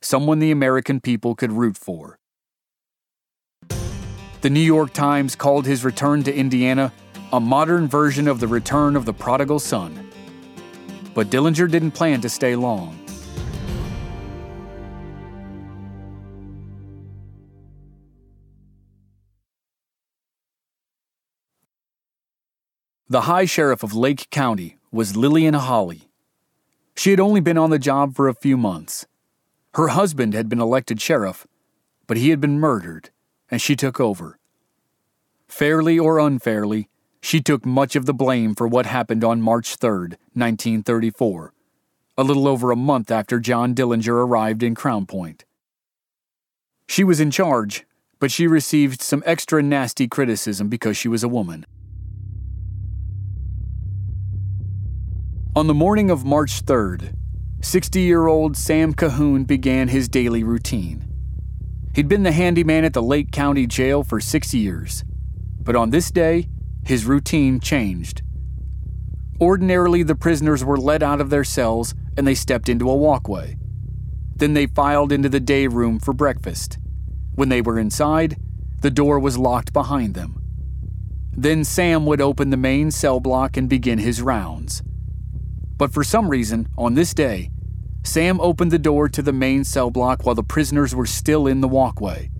someone 0.00 0.40
the 0.40 0.50
American 0.50 1.00
people 1.00 1.34
could 1.34 1.52
root 1.52 1.76
for. 1.76 2.18
The 4.40 4.50
New 4.50 4.60
York 4.60 4.92
Times 4.92 5.36
called 5.36 5.66
his 5.66 5.84
return 5.84 6.24
to 6.24 6.34
Indiana 6.34 6.92
a 7.32 7.40
modern 7.40 7.88
version 7.88 8.28
of 8.28 8.40
the 8.40 8.48
return 8.48 8.96
of 8.96 9.06
the 9.06 9.14
prodigal 9.14 9.58
son. 9.58 10.10
But 11.14 11.30
Dillinger 11.30 11.70
didn't 11.70 11.92
plan 11.92 12.20
to 12.22 12.28
stay 12.28 12.56
long. 12.56 12.98
The 23.08 23.22
High 23.22 23.44
Sheriff 23.44 23.82
of 23.82 23.94
Lake 23.94 24.28
County 24.30 24.76
was 24.92 25.16
Lillian 25.16 25.54
Holley. 25.54 26.10
She 26.94 27.10
had 27.10 27.18
only 27.18 27.40
been 27.40 27.56
on 27.56 27.70
the 27.70 27.78
job 27.78 28.14
for 28.14 28.28
a 28.28 28.34
few 28.34 28.58
months. 28.58 29.06
Her 29.72 29.88
husband 29.88 30.34
had 30.34 30.50
been 30.50 30.60
elected 30.60 31.00
sheriff, 31.00 31.46
but 32.06 32.18
he 32.18 32.28
had 32.28 32.42
been 32.42 32.60
murdered, 32.60 33.08
and 33.50 33.60
she 33.60 33.74
took 33.74 33.98
over. 33.98 34.38
Fairly 35.48 35.98
or 35.98 36.18
unfairly, 36.18 36.90
she 37.22 37.40
took 37.40 37.64
much 37.64 37.96
of 37.96 38.04
the 38.04 38.12
blame 38.12 38.54
for 38.54 38.68
what 38.68 38.84
happened 38.84 39.24
on 39.24 39.40
March 39.40 39.76
3, 39.76 39.90
1934, 40.34 41.54
a 42.18 42.22
little 42.22 42.46
over 42.46 42.70
a 42.70 42.76
month 42.76 43.10
after 43.10 43.40
John 43.40 43.74
Dillinger 43.74 44.26
arrived 44.26 44.62
in 44.62 44.74
Crown 44.74 45.06
Point. 45.06 45.46
She 46.86 47.02
was 47.02 47.18
in 47.18 47.30
charge, 47.30 47.86
but 48.18 48.30
she 48.30 48.46
received 48.46 49.00
some 49.00 49.22
extra 49.24 49.62
nasty 49.62 50.06
criticism 50.06 50.68
because 50.68 50.98
she 50.98 51.08
was 51.08 51.24
a 51.24 51.28
woman. 51.28 51.64
On 55.54 55.66
the 55.66 55.74
morning 55.74 56.10
of 56.10 56.24
March 56.24 56.64
3rd, 56.64 57.14
60 57.60 58.00
year 58.00 58.26
old 58.26 58.56
Sam 58.56 58.94
Cahoon 58.94 59.46
began 59.46 59.88
his 59.88 60.08
daily 60.08 60.42
routine. 60.42 61.06
He'd 61.94 62.08
been 62.08 62.22
the 62.22 62.32
handyman 62.32 62.86
at 62.86 62.94
the 62.94 63.02
Lake 63.02 63.30
County 63.32 63.66
Jail 63.66 64.02
for 64.02 64.18
six 64.18 64.54
years, 64.54 65.04
but 65.60 65.76
on 65.76 65.90
this 65.90 66.10
day, 66.10 66.48
his 66.86 67.04
routine 67.04 67.60
changed. 67.60 68.22
Ordinarily, 69.42 70.02
the 70.02 70.14
prisoners 70.14 70.64
were 70.64 70.78
let 70.78 71.02
out 71.02 71.20
of 71.20 71.28
their 71.28 71.44
cells 71.44 71.94
and 72.16 72.26
they 72.26 72.34
stepped 72.34 72.70
into 72.70 72.88
a 72.88 72.96
walkway. 72.96 73.58
Then 74.34 74.54
they 74.54 74.66
filed 74.66 75.12
into 75.12 75.28
the 75.28 75.38
day 75.38 75.66
room 75.66 76.00
for 76.00 76.14
breakfast. 76.14 76.78
When 77.34 77.50
they 77.50 77.60
were 77.60 77.78
inside, 77.78 78.38
the 78.80 78.90
door 78.90 79.18
was 79.18 79.36
locked 79.36 79.74
behind 79.74 80.14
them. 80.14 80.42
Then 81.36 81.62
Sam 81.62 82.06
would 82.06 82.22
open 82.22 82.48
the 82.48 82.56
main 82.56 82.90
cell 82.90 83.20
block 83.20 83.58
and 83.58 83.68
begin 83.68 83.98
his 83.98 84.22
rounds. 84.22 84.82
But 85.82 85.92
for 85.92 86.04
some 86.04 86.28
reason, 86.28 86.68
on 86.78 86.94
this 86.94 87.12
day, 87.12 87.50
Sam 88.04 88.40
opened 88.40 88.70
the 88.70 88.78
door 88.78 89.08
to 89.08 89.20
the 89.20 89.32
main 89.32 89.64
cell 89.64 89.90
block 89.90 90.24
while 90.24 90.36
the 90.36 90.44
prisoners 90.44 90.94
were 90.94 91.06
still 91.06 91.48
in 91.48 91.60
the 91.60 91.66
walkway. 91.66 92.30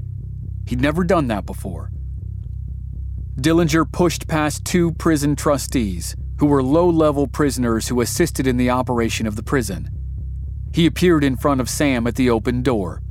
He'd 0.69 0.81
never 0.81 1.03
done 1.03 1.27
that 1.27 1.45
before. 1.45 1.91
Dillinger 3.35 3.91
pushed 3.91 4.29
past 4.29 4.65
two 4.65 4.93
prison 4.93 5.35
trustees, 5.35 6.15
who 6.39 6.47
were 6.47 6.63
low 6.63 6.89
level 6.89 7.27
prisoners 7.27 7.89
who 7.89 8.01
assisted 8.01 8.47
in 8.47 8.59
the 8.59 8.71
operation 8.71 9.27
of 9.27 9.35
the 9.35 9.43
prison. 9.43 9.91
He 10.73 10.87
appeared 10.87 11.25
in 11.25 11.37
front 11.37 11.61
of 11.61 11.69
Sam 11.69 12.07
at 12.07 12.15
the 12.15 12.31
open 12.31 12.63
door. 12.63 13.03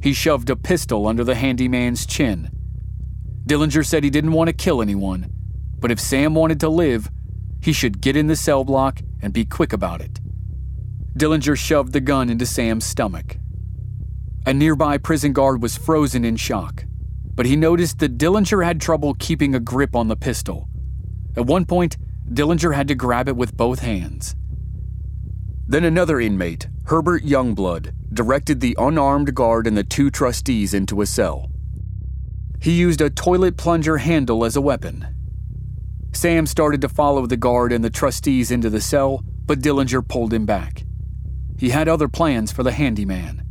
He 0.00 0.12
shoved 0.12 0.50
a 0.50 0.54
pistol 0.54 1.08
under 1.08 1.24
the 1.24 1.34
handyman's 1.34 2.06
chin. 2.06 2.48
Dillinger 3.44 3.84
said 3.84 4.04
he 4.04 4.10
didn't 4.10 4.34
want 4.34 4.46
to 4.46 4.52
kill 4.52 4.80
anyone, 4.80 5.32
but 5.80 5.90
if 5.90 5.98
Sam 5.98 6.36
wanted 6.36 6.60
to 6.60 6.68
live, 6.68 7.10
he 7.60 7.72
should 7.72 8.00
get 8.00 8.14
in 8.14 8.28
the 8.28 8.36
cell 8.36 8.62
block 8.62 9.00
and 9.24 9.32
be 9.32 9.44
quick 9.44 9.72
about 9.72 10.00
it. 10.00 10.20
Dillinger 11.16 11.56
shoved 11.56 11.92
the 11.92 12.00
gun 12.00 12.28
into 12.28 12.44
Sam's 12.44 12.84
stomach. 12.84 13.38
A 14.46 14.52
nearby 14.52 14.98
prison 14.98 15.32
guard 15.32 15.62
was 15.62 15.78
frozen 15.78 16.24
in 16.24 16.36
shock, 16.36 16.84
but 17.34 17.46
he 17.46 17.56
noticed 17.56 17.98
that 18.00 18.18
Dillinger 18.18 18.64
had 18.64 18.80
trouble 18.80 19.14
keeping 19.14 19.54
a 19.54 19.60
grip 19.60 19.96
on 19.96 20.08
the 20.08 20.16
pistol. 20.16 20.68
At 21.36 21.46
one 21.46 21.64
point, 21.64 21.96
Dillinger 22.30 22.74
had 22.74 22.88
to 22.88 22.94
grab 22.94 23.28
it 23.28 23.36
with 23.36 23.56
both 23.56 23.78
hands. 23.78 24.36
Then 25.66 25.84
another 25.84 26.20
inmate, 26.20 26.68
Herbert 26.84 27.24
Youngblood, 27.24 27.92
directed 28.12 28.60
the 28.60 28.76
unarmed 28.78 29.34
guard 29.34 29.66
and 29.66 29.76
the 29.76 29.84
two 29.84 30.10
trustees 30.10 30.74
into 30.74 31.00
a 31.00 31.06
cell. 31.06 31.50
He 32.60 32.72
used 32.72 33.00
a 33.00 33.08
toilet 33.08 33.56
plunger 33.56 33.96
handle 33.96 34.44
as 34.44 34.56
a 34.56 34.60
weapon. 34.60 35.13
Sam 36.14 36.46
started 36.46 36.80
to 36.80 36.88
follow 36.88 37.26
the 37.26 37.36
guard 37.36 37.72
and 37.72 37.84
the 37.84 37.90
trustees 37.90 38.50
into 38.50 38.70
the 38.70 38.80
cell, 38.80 39.22
but 39.46 39.60
Dillinger 39.60 40.06
pulled 40.06 40.32
him 40.32 40.46
back. 40.46 40.84
He 41.58 41.70
had 41.70 41.88
other 41.88 42.08
plans 42.08 42.52
for 42.52 42.62
the 42.62 42.72
handyman. 42.72 43.42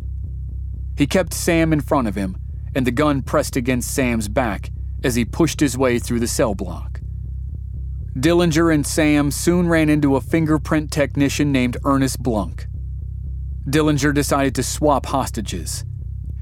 He 0.97 1.05
kept 1.05 1.33
Sam 1.33 1.73
in 1.73 1.81
front 1.81 2.07
of 2.07 2.15
him, 2.15 2.37
and 2.73 2.87
the 2.87 2.91
gun 2.91 3.21
pressed 3.21 3.55
against 3.55 3.93
Sam's 3.93 4.27
back 4.27 4.71
as 5.03 5.15
he 5.15 5.25
pushed 5.25 5.59
his 5.59 5.77
way 5.77 5.99
through 5.99 6.19
the 6.19 6.27
cell 6.27 6.55
block. 6.55 7.01
Dillinger 8.17 8.73
and 8.73 8.85
Sam 8.85 9.31
soon 9.31 9.67
ran 9.67 9.89
into 9.89 10.15
a 10.15 10.21
fingerprint 10.21 10.91
technician 10.91 11.51
named 11.51 11.77
Ernest 11.83 12.21
Blunk. 12.21 12.67
Dillinger 13.67 14.13
decided 14.13 14.55
to 14.55 14.63
swap 14.63 15.07
hostages. 15.07 15.83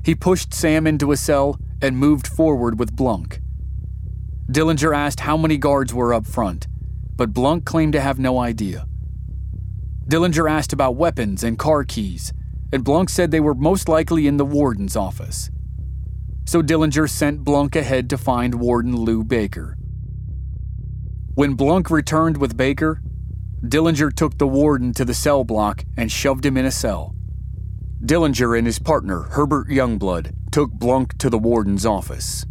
He 0.03 0.15
pushed 0.15 0.53
Sam 0.53 0.85
into 0.85 1.11
a 1.11 1.17
cell 1.17 1.57
and 1.81 1.97
moved 1.97 2.27
forward 2.27 2.77
with 2.77 2.95
Blunk. 2.95 3.39
Dillinger 4.51 4.93
asked 4.93 5.21
how 5.21 5.37
many 5.37 5.57
guards 5.57 5.93
were 5.93 6.13
up 6.13 6.25
front, 6.25 6.67
but 7.15 7.33
Blunk 7.33 7.63
claimed 7.63 7.93
to 7.93 8.01
have 8.01 8.19
no 8.19 8.37
idea. 8.37 8.85
Dillinger 10.09 10.49
asked 10.49 10.73
about 10.73 10.97
weapons 10.97 11.41
and 11.41 11.57
car 11.57 11.85
keys, 11.85 12.33
and 12.73 12.83
Blunk 12.83 13.09
said 13.09 13.31
they 13.31 13.39
were 13.39 13.55
most 13.55 13.87
likely 13.87 14.27
in 14.27 14.35
the 14.35 14.43
warden's 14.43 14.97
office. 14.97 15.49
So 16.45 16.61
Dillinger 16.61 17.09
sent 17.09 17.45
Blunk 17.45 17.77
ahead 17.77 18.09
to 18.09 18.17
find 18.17 18.55
Warden 18.55 18.93
Lou 18.93 19.23
Baker. 19.23 19.77
When 21.33 21.53
Blunk 21.53 21.89
returned 21.89 22.35
with 22.35 22.57
Baker, 22.57 23.01
Dillinger 23.63 24.13
took 24.13 24.37
the 24.37 24.47
warden 24.47 24.91
to 24.95 25.05
the 25.05 25.13
cell 25.13 25.45
block 25.45 25.85
and 25.95 26.11
shoved 26.11 26.45
him 26.45 26.57
in 26.57 26.65
a 26.65 26.71
cell. 26.71 27.15
Dillinger 28.03 28.57
and 28.57 28.67
his 28.67 28.79
partner, 28.79 29.21
Herbert 29.21 29.69
Youngblood, 29.69 30.51
took 30.51 30.71
Blunk 30.71 31.17
to 31.19 31.29
the 31.29 31.39
warden's 31.39 31.85
office. 31.85 32.45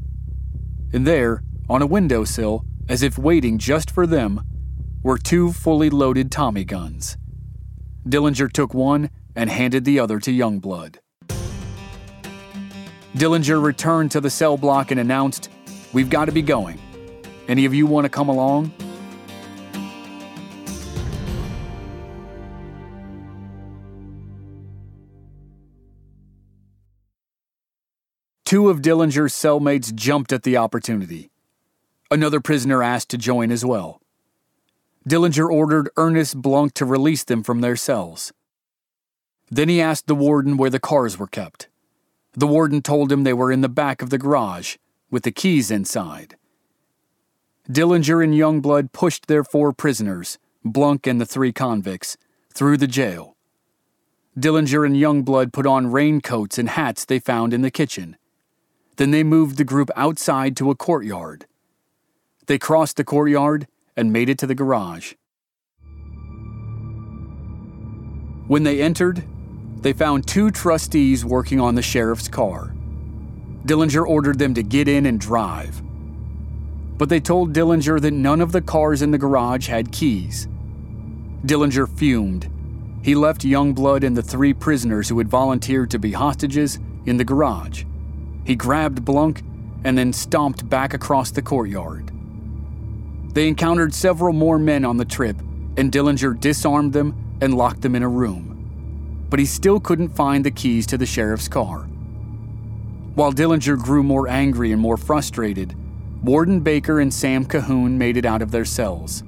And 0.95 1.07
there, 1.07 1.43
on 1.71 1.83
a 1.83 1.87
windowsill, 1.87 2.65
as 2.89 3.01
if 3.01 3.17
waiting 3.17 3.57
just 3.57 3.93
for 3.93 4.05
them, 4.05 4.43
were 5.05 5.17
two 5.17 5.53
fully 5.53 5.89
loaded 5.89 6.29
Tommy 6.33 6.65
guns. 6.65 7.17
Dillinger 8.09 8.53
took 8.53 8.75
one 8.75 9.09
and 9.37 9.49
handed 9.49 9.85
the 9.85 10.01
other 10.01 10.19
to 10.19 10.33
Youngblood. 10.33 10.97
Dillinger 13.15 13.63
returned 13.63 14.11
to 14.11 14.21
the 14.21 14.31
cell 14.31 14.57
block 14.57 14.91
and 14.91 14.99
announced, 14.99 15.49
We've 15.93 16.11
got 16.11 16.25
to 16.25 16.33
be 16.33 16.43
going. 16.43 16.81
Any 17.47 17.65
of 17.67 17.73
you 17.73 17.87
want 17.87 18.05
to 18.05 18.09
come 18.09 18.29
along? 18.29 18.73
Two 28.45 28.69
of 28.69 28.83
Dillinger's 28.83 29.33
cellmates 29.33 29.95
jumped 29.95 30.33
at 30.33 30.43
the 30.43 30.57
opportunity. 30.57 31.30
Another 32.13 32.41
prisoner 32.41 32.83
asked 32.83 33.09
to 33.11 33.19
join 33.19 33.53
as 33.53 33.65
well. 33.65 34.01
Dillinger 35.09 35.49
ordered 35.49 35.91
Ernest 35.97 36.43
Blunk 36.43 36.75
to 36.75 36.85
release 36.85 37.23
them 37.23 37.45
from 37.45 37.61
their 37.61 37.77
cells. 37.77 38.33
Then 39.49 39.69
he 39.69 39.81
asked 39.81 40.09
the 40.09 40.15
warden 40.17 40.57
where 40.57 40.71
the 40.71 40.81
cars 40.81 41.19
were 41.19 41.29
kept. 41.29 41.69
The 42.33 42.49
warden 42.49 42.83
told 42.83 43.13
him 43.13 43.23
they 43.23 43.33
were 43.33 43.53
in 43.53 43.61
the 43.61 43.69
back 43.69 44.03
of 44.03 44.11
the 44.11 44.19
garage, 44.19 44.77
with 45.11 45.23
the 45.23 45.31
keys 45.31 45.71
inside. 45.71 46.37
Dillinger 47.71 48.23
and 48.23 48.35
Youngblood 48.35 48.93
pushed 48.93 49.27
their 49.27 49.45
four 49.45 49.73
prisoners, 49.73 50.39
Blunk 50.65 51.07
and 51.07 51.21
the 51.21 51.27
three 51.27 51.53
convicts, 51.53 52.17
through 52.53 52.77
the 52.77 52.89
jail. 52.89 53.37
Dillinger 54.39 54.85
and 54.85 54.97
Youngblood 54.97 55.53
put 55.53 55.67
on 55.67 55.93
raincoats 55.93 56.59
and 56.59 56.71
hats 56.71 57.05
they 57.05 57.21
found 57.21 57.55
in 57.55 57.63
the 57.63 57.71
kitchen. 57.71 58.17
Then 58.97 59.13
they 59.13 59.23
moved 59.23 59.57
the 59.57 59.65
group 59.65 59.91
outside 59.97 60.57
to 60.57 60.71
a 60.71 60.77
courtyard. 60.77 61.47
They 62.51 62.59
crossed 62.59 62.97
the 62.97 63.05
courtyard 63.05 63.69
and 63.97 64.13
made 64.13 64.29
it 64.29 64.37
to 64.39 64.47
the 64.49 64.57
garage. 64.57 65.13
When 68.49 68.65
they 68.65 68.83
entered, 68.83 69.23
they 69.83 69.93
found 69.93 70.27
two 70.27 70.51
trustees 70.51 71.25
working 71.25 71.61
on 71.61 71.77
the 71.77 71.81
sheriff's 71.81 72.27
car. 72.27 72.75
Dillinger 73.65 74.05
ordered 74.05 74.41
them 74.41 74.55
to 74.55 74.65
get 74.65 74.89
in 74.89 75.07
and 75.07 75.21
drive. 75.21 75.81
But 76.99 77.09
they 77.09 77.21
told 77.21 77.53
Dillinger 77.53 78.01
that 78.01 78.11
none 78.15 78.41
of 78.41 78.51
the 78.51 78.63
cars 78.63 79.01
in 79.01 79.13
the 79.13 79.19
garage 79.19 79.69
had 79.69 79.93
keys. 79.93 80.49
Dillinger 81.47 81.89
fumed. 81.89 82.51
He 83.05 83.15
left 83.15 83.43
Youngblood 83.43 84.03
and 84.03 84.17
the 84.17 84.25
three 84.25 84.55
prisoners 84.55 85.09
who 85.09 85.19
had 85.19 85.29
volunteered 85.29 85.93
to 85.93 86.01
be 86.01 86.11
hostages 86.11 86.81
in 87.07 87.17
the 87.17 87.25
garage. 87.25 87.85
He 88.43 88.57
grabbed 88.57 89.05
Blunk 89.05 89.45
and 89.85 89.97
then 89.97 90.13
stomped 90.13 90.69
back 90.69 90.95
across 90.95 91.31
the 91.31 91.43
courtyard. 91.43 92.10
They 93.33 93.47
encountered 93.47 93.95
several 93.95 94.33
more 94.33 94.59
men 94.59 94.85
on 94.85 94.97
the 94.97 95.05
trip, 95.05 95.39
and 95.77 95.93
Dillinger 95.93 96.39
disarmed 96.39 96.93
them 96.93 97.15
and 97.41 97.55
locked 97.55 97.83
them 97.83 97.95
in 97.95 98.03
a 98.03 98.09
room. 98.09 99.27
But 99.31 99.39
he 99.39 99.47
still 99.47 99.79
couldn't 99.79 100.17
find 100.17 100.45
the 100.45 100.51
keys 100.51 100.87
to 100.87 100.99
the 100.99 101.07
sheriff's 101.07 101.49
car. 101.49 101.89
While 103.15 103.33
Dillinger 103.33 103.81
grew 103.81 104.03
more 104.03 104.29
angry 104.29 104.73
and 104.73 104.81
more 104.81 104.97
frustrated, 104.97 105.77
Warden 106.23 106.61
Baker 106.61 107.01
and 107.01 107.15
Sam 107.15 107.45
Cahoon 107.45 107.93
made 107.93 108.17
it 108.17 108.27
out 108.27 108.43
of 108.43 108.51
their 108.51 108.65
cells. 108.65 109.23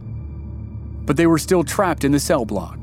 But 1.05 1.17
they 1.17 1.27
were 1.27 1.38
still 1.38 1.65
trapped 1.65 2.05
in 2.05 2.12
the 2.12 2.21
cell 2.21 2.45
block. 2.45 2.79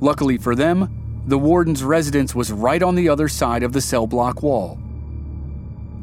Luckily 0.00 0.38
for 0.38 0.54
them, 0.54 0.94
the 1.26 1.38
warden's 1.38 1.82
residence 1.82 2.34
was 2.34 2.52
right 2.52 2.82
on 2.82 2.94
the 2.94 3.08
other 3.08 3.28
side 3.28 3.62
of 3.62 3.72
the 3.72 3.80
cell 3.80 4.06
block 4.06 4.42
wall. 4.42 4.78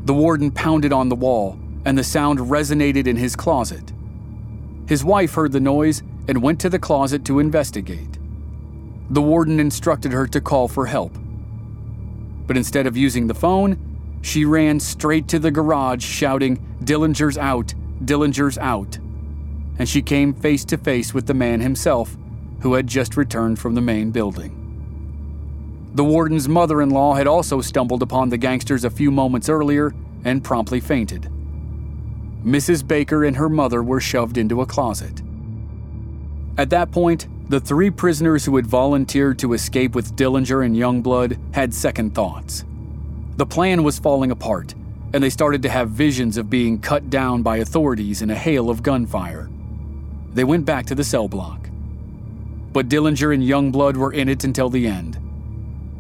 The 0.05 0.13
warden 0.13 0.51
pounded 0.51 0.93
on 0.93 1.09
the 1.09 1.15
wall, 1.15 1.57
and 1.85 1.97
the 1.97 2.03
sound 2.03 2.39
resonated 2.39 3.07
in 3.07 3.15
his 3.15 3.35
closet. 3.35 3.91
His 4.87 5.03
wife 5.03 5.33
heard 5.33 5.51
the 5.51 5.59
noise 5.59 6.03
and 6.27 6.41
went 6.41 6.59
to 6.61 6.69
the 6.69 6.79
closet 6.79 7.25
to 7.25 7.39
investigate. 7.39 8.19
The 9.09 9.21
warden 9.21 9.59
instructed 9.59 10.11
her 10.11 10.27
to 10.27 10.41
call 10.41 10.67
for 10.67 10.85
help. 10.85 11.15
But 12.47 12.57
instead 12.57 12.87
of 12.87 12.97
using 12.97 13.27
the 13.27 13.33
phone, 13.33 14.19
she 14.21 14.45
ran 14.45 14.79
straight 14.79 15.27
to 15.29 15.39
the 15.39 15.51
garage 15.51 16.03
shouting, 16.03 16.63
Dillinger's 16.83 17.37
out, 17.37 17.73
Dillinger's 18.03 18.57
out. 18.57 18.97
And 19.77 19.87
she 19.87 20.01
came 20.01 20.33
face 20.33 20.65
to 20.65 20.77
face 20.77 21.13
with 21.13 21.27
the 21.27 21.33
man 21.33 21.61
himself, 21.61 22.15
who 22.61 22.73
had 22.73 22.87
just 22.87 23.17
returned 23.17 23.59
from 23.59 23.75
the 23.75 23.81
main 23.81 24.11
building. 24.11 24.61
The 25.93 26.03
warden's 26.03 26.49
mother 26.49 26.81
in 26.81 26.89
law 26.89 27.13
had 27.13 27.27
also 27.27 27.61
stumbled 27.61 28.01
upon 28.01 28.29
the 28.29 28.37
gangsters 28.37 28.83
a 28.83 28.89
few 28.89 29.11
moments 29.11 29.49
earlier 29.49 29.93
and 30.23 30.43
promptly 30.43 30.79
fainted. 30.79 31.31
Mrs. 32.45 32.87
Baker 32.87 33.25
and 33.25 33.35
her 33.37 33.49
mother 33.49 33.81
were 33.81 33.99
shoved 33.99 34.37
into 34.37 34.61
a 34.61 34.67
closet. 34.67 35.23
At 36.59 36.69
that 36.69 36.91
point, 36.91 37.27
the 37.49 37.59
three 37.59 37.89
prisoners 37.89 38.45
who 38.45 38.55
had 38.55 38.67
volunteered 38.67 39.39
to 39.39 39.53
escape 39.53 39.95
with 39.95 40.15
Dillinger 40.15 40.63
and 40.63 40.75
Youngblood 40.75 41.39
had 41.55 41.73
second 41.73 42.13
thoughts. 42.13 42.63
The 43.37 43.47
plan 43.47 43.83
was 43.83 43.97
falling 43.97 44.29
apart, 44.29 44.75
and 45.11 45.23
they 45.23 45.31
started 45.31 45.63
to 45.63 45.69
have 45.69 45.89
visions 45.89 46.37
of 46.37 46.49
being 46.49 46.79
cut 46.79 47.09
down 47.09 47.41
by 47.41 47.57
authorities 47.57 48.21
in 48.21 48.29
a 48.29 48.35
hail 48.35 48.69
of 48.69 48.83
gunfire. 48.83 49.49
They 50.33 50.43
went 50.43 50.65
back 50.65 50.85
to 50.87 50.95
the 50.95 51.03
cell 51.03 51.27
block. 51.27 51.69
But 52.73 52.89
Dillinger 52.89 53.33
and 53.33 53.41
Youngblood 53.41 53.97
were 53.97 54.13
in 54.13 54.29
it 54.29 54.43
until 54.43 54.69
the 54.69 54.85
end. 54.85 55.17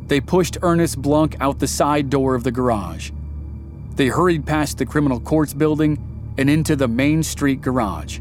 They 0.07 0.21
pushed 0.21 0.59
Ernest 0.61 1.01
Blunk 1.01 1.37
out 1.39 1.57
the 1.57 1.67
side 1.67 2.11
door 2.11 2.35
of 2.35 2.43
the 2.43 2.51
garage. 2.51 3.09
They 3.95 4.09
hurried 4.09 4.45
past 4.45 4.77
the 4.77 4.85
criminal 4.85 5.19
courts 5.19 5.53
building 5.53 5.97
and 6.37 6.49
into 6.49 6.75
the 6.75 6.87
Main 6.87 7.23
Street 7.23 7.61
garage. 7.61 8.19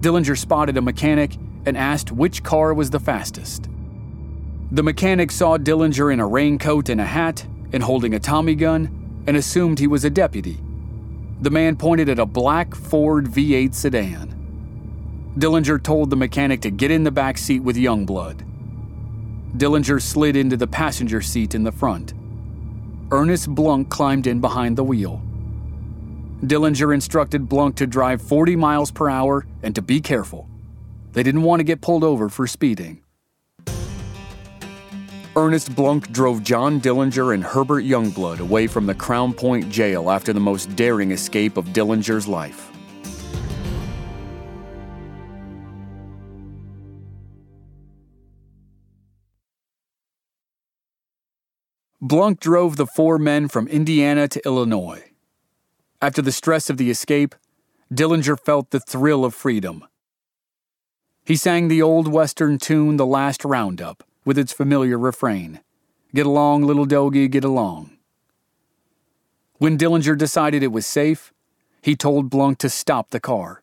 Dillinger 0.00 0.38
spotted 0.38 0.76
a 0.76 0.82
mechanic 0.82 1.36
and 1.66 1.76
asked 1.76 2.12
which 2.12 2.42
car 2.42 2.72
was 2.72 2.90
the 2.90 3.00
fastest. 3.00 3.68
The 4.70 4.82
mechanic 4.82 5.30
saw 5.30 5.56
Dillinger 5.56 6.12
in 6.12 6.20
a 6.20 6.26
raincoat 6.26 6.88
and 6.88 7.00
a 7.00 7.06
hat 7.06 7.46
and 7.72 7.82
holding 7.82 8.14
a 8.14 8.20
Tommy 8.20 8.54
gun 8.54 9.22
and 9.26 9.36
assumed 9.36 9.78
he 9.78 9.86
was 9.86 10.04
a 10.04 10.10
deputy. 10.10 10.58
The 11.40 11.50
man 11.50 11.76
pointed 11.76 12.08
at 12.08 12.18
a 12.18 12.26
black 12.26 12.74
Ford 12.74 13.26
V8 13.26 13.74
sedan. 13.74 14.34
Dillinger 15.38 15.82
told 15.82 16.10
the 16.10 16.16
mechanic 16.16 16.60
to 16.62 16.70
get 16.70 16.90
in 16.90 17.04
the 17.04 17.10
back 17.10 17.38
seat 17.38 17.60
with 17.60 17.76
Youngblood. 17.76 18.44
Dillinger 19.56 20.02
slid 20.02 20.36
into 20.36 20.56
the 20.56 20.66
passenger 20.66 21.22
seat 21.22 21.54
in 21.54 21.64
the 21.64 21.72
front. 21.72 22.14
Ernest 23.10 23.54
Blunk 23.54 23.88
climbed 23.88 24.26
in 24.26 24.40
behind 24.40 24.76
the 24.76 24.84
wheel. 24.84 25.22
Dillinger 26.42 26.94
instructed 26.94 27.48
Blunk 27.48 27.74
to 27.76 27.86
drive 27.86 28.22
40 28.22 28.54
miles 28.54 28.92
per 28.92 29.10
hour 29.10 29.44
and 29.64 29.74
to 29.74 29.82
be 29.82 30.00
careful. 30.00 30.48
They 31.12 31.24
didn't 31.24 31.42
want 31.42 31.58
to 31.60 31.64
get 31.64 31.80
pulled 31.80 32.04
over 32.04 32.28
for 32.28 32.46
speeding. 32.46 33.02
Ernest 35.34 35.74
Blunk 35.74 36.10
drove 36.12 36.42
John 36.42 36.80
Dillinger 36.80 37.34
and 37.34 37.42
Herbert 37.42 37.84
Youngblood 37.84 38.38
away 38.38 38.66
from 38.66 38.86
the 38.86 38.94
Crown 38.94 39.32
Point 39.32 39.68
jail 39.68 40.10
after 40.10 40.32
the 40.32 40.40
most 40.40 40.74
daring 40.76 41.10
escape 41.10 41.56
of 41.56 41.66
Dillinger's 41.66 42.28
life. 42.28 42.70
Blunk 52.00 52.38
drove 52.38 52.76
the 52.76 52.86
four 52.86 53.18
men 53.18 53.48
from 53.48 53.66
Indiana 53.68 54.28
to 54.28 54.40
Illinois. 54.46 55.07
After 56.00 56.22
the 56.22 56.32
stress 56.32 56.70
of 56.70 56.76
the 56.76 56.90
escape, 56.90 57.34
Dillinger 57.92 58.38
felt 58.38 58.70
the 58.70 58.78
thrill 58.78 59.24
of 59.24 59.34
freedom. 59.34 59.84
He 61.24 61.34
sang 61.34 61.68
the 61.68 61.82
old 61.82 62.06
Western 62.06 62.58
tune, 62.58 62.96
The 62.96 63.06
Last 63.06 63.44
Roundup, 63.44 64.04
with 64.24 64.38
its 64.38 64.52
familiar 64.52 64.98
refrain 64.98 65.60
Get 66.14 66.24
along, 66.24 66.62
little 66.62 66.86
doggy, 66.86 67.28
get 67.28 67.44
along. 67.44 67.98
When 69.58 69.76
Dillinger 69.76 70.16
decided 70.16 70.62
it 70.62 70.72
was 70.72 70.86
safe, 70.86 71.34
he 71.82 71.96
told 71.96 72.30
Blunk 72.30 72.58
to 72.58 72.70
stop 72.70 73.10
the 73.10 73.20
car. 73.20 73.62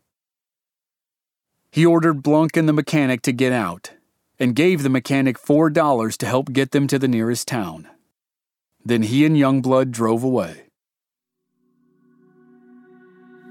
He 1.72 1.86
ordered 1.86 2.22
Blunk 2.22 2.56
and 2.56 2.70
the 2.70 2.74
mechanic 2.74 3.22
to 3.24 3.32
get 3.32 3.52
out 3.52 3.94
and 4.40 4.56
gave 4.56 4.84
the 4.84 4.90
mechanic 4.90 5.40
$4 5.40 6.18
to 6.18 6.26
help 6.26 6.52
get 6.52 6.72
them 6.72 6.88
to 6.88 7.00
the 7.00 7.08
nearest 7.08 7.48
town. 7.48 7.88
Then 8.84 9.04
he 9.04 9.26
and 9.26 9.36
Youngblood 9.36 9.92
drove 9.92 10.24
away. 10.24 10.65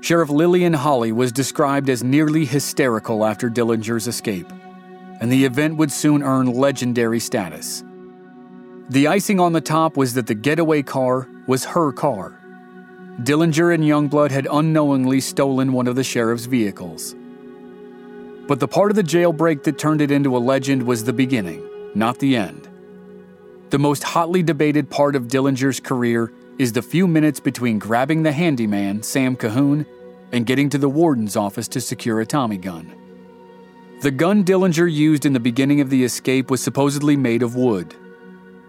Sheriff 0.04 0.28
Lillian 0.28 0.74
Holley 0.74 1.12
was 1.12 1.32
described 1.32 1.88
as 1.88 2.04
nearly 2.04 2.44
hysterical 2.44 3.24
after 3.24 3.48
Dillinger's 3.48 4.06
escape, 4.06 4.52
and 5.22 5.32
the 5.32 5.46
event 5.46 5.78
would 5.78 5.90
soon 5.90 6.22
earn 6.22 6.52
legendary 6.52 7.18
status. 7.18 7.82
The 8.90 9.06
icing 9.06 9.40
on 9.40 9.54
the 9.54 9.62
top 9.62 9.96
was 9.96 10.12
that 10.12 10.26
the 10.26 10.34
getaway 10.34 10.82
car 10.82 11.26
was 11.46 11.64
her 11.64 11.90
car. 11.90 12.38
Dillinger 13.22 13.72
and 13.72 13.82
Youngblood 13.82 14.30
had 14.30 14.46
unknowingly 14.52 15.22
stolen 15.22 15.72
one 15.72 15.86
of 15.86 15.96
the 15.96 16.04
sheriff's 16.04 16.44
vehicles. 16.44 17.16
But 18.46 18.60
the 18.60 18.68
part 18.68 18.90
of 18.90 18.96
the 18.96 19.02
jailbreak 19.02 19.62
that 19.62 19.78
turned 19.78 20.02
it 20.02 20.10
into 20.10 20.36
a 20.36 20.38
legend 20.52 20.82
was 20.82 21.04
the 21.04 21.14
beginning, 21.14 21.66
not 21.94 22.18
the 22.18 22.36
end. 22.36 22.68
The 23.70 23.78
most 23.78 24.02
hotly 24.02 24.42
debated 24.42 24.90
part 24.90 25.16
of 25.16 25.28
Dillinger's 25.28 25.80
career 25.80 26.30
is 26.58 26.72
the 26.72 26.82
few 26.82 27.06
minutes 27.06 27.40
between 27.40 27.78
grabbing 27.78 28.22
the 28.22 28.32
handyman, 28.32 29.02
Sam 29.02 29.36
Cahoon, 29.36 29.86
and 30.32 30.46
getting 30.46 30.68
to 30.70 30.78
the 30.78 30.88
warden's 30.88 31.36
office 31.36 31.68
to 31.68 31.80
secure 31.80 32.20
a 32.20 32.26
Tommy 32.26 32.58
gun. 32.58 32.94
The 34.02 34.10
gun 34.10 34.44
Dillinger 34.44 34.92
used 34.92 35.26
in 35.26 35.32
the 35.32 35.40
beginning 35.40 35.80
of 35.80 35.90
the 35.90 36.04
escape 36.04 36.50
was 36.50 36.62
supposedly 36.62 37.16
made 37.16 37.42
of 37.42 37.56
wood. 37.56 37.94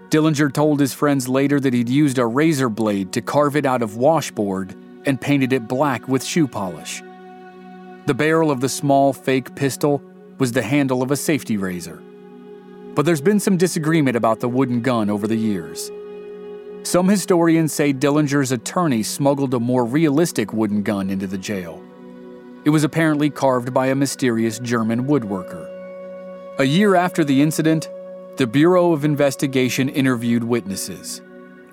Dillinger 0.09 0.53
told 0.53 0.79
his 0.79 0.93
friends 0.93 1.27
later 1.27 1.59
that 1.59 1.73
he'd 1.73 1.89
used 1.89 2.19
a 2.19 2.25
razor 2.25 2.69
blade 2.69 3.11
to 3.13 3.21
carve 3.21 3.55
it 3.55 3.65
out 3.65 3.81
of 3.81 3.97
washboard 3.97 4.75
and 5.05 5.19
painted 5.19 5.51
it 5.53 5.67
black 5.67 6.07
with 6.07 6.23
shoe 6.23 6.47
polish. 6.47 7.03
The 8.05 8.13
barrel 8.13 8.51
of 8.51 8.61
the 8.61 8.69
small 8.69 9.13
fake 9.13 9.55
pistol 9.55 10.01
was 10.37 10.51
the 10.51 10.61
handle 10.61 11.01
of 11.01 11.11
a 11.11 11.17
safety 11.17 11.57
razor. 11.57 12.01
But 12.93 13.05
there's 13.05 13.21
been 13.21 13.39
some 13.39 13.57
disagreement 13.57 14.15
about 14.15 14.39
the 14.39 14.49
wooden 14.49 14.81
gun 14.81 15.09
over 15.09 15.27
the 15.27 15.35
years. 15.35 15.91
Some 16.85 17.09
historians 17.09 17.73
say 17.73 17.91
Dillinger's 17.91 18.51
attorney 18.51 19.01
smuggled 19.01 19.55
a 19.55 19.59
more 19.59 19.83
realistic 19.83 20.53
wooden 20.53 20.83
gun 20.83 21.09
into 21.09 21.25
the 21.25 21.37
jail. 21.37 21.81
It 22.63 22.69
was 22.69 22.83
apparently 22.83 23.31
carved 23.31 23.73
by 23.73 23.87
a 23.87 23.95
mysterious 23.95 24.59
German 24.59 25.07
woodworker. 25.07 25.67
A 26.59 26.63
year 26.63 26.93
after 26.93 27.23
the 27.23 27.41
incident, 27.41 27.89
the 28.37 28.45
Bureau 28.45 28.91
of 28.91 29.03
Investigation 29.03 29.89
interviewed 29.89 30.43
witnesses. 30.43 31.23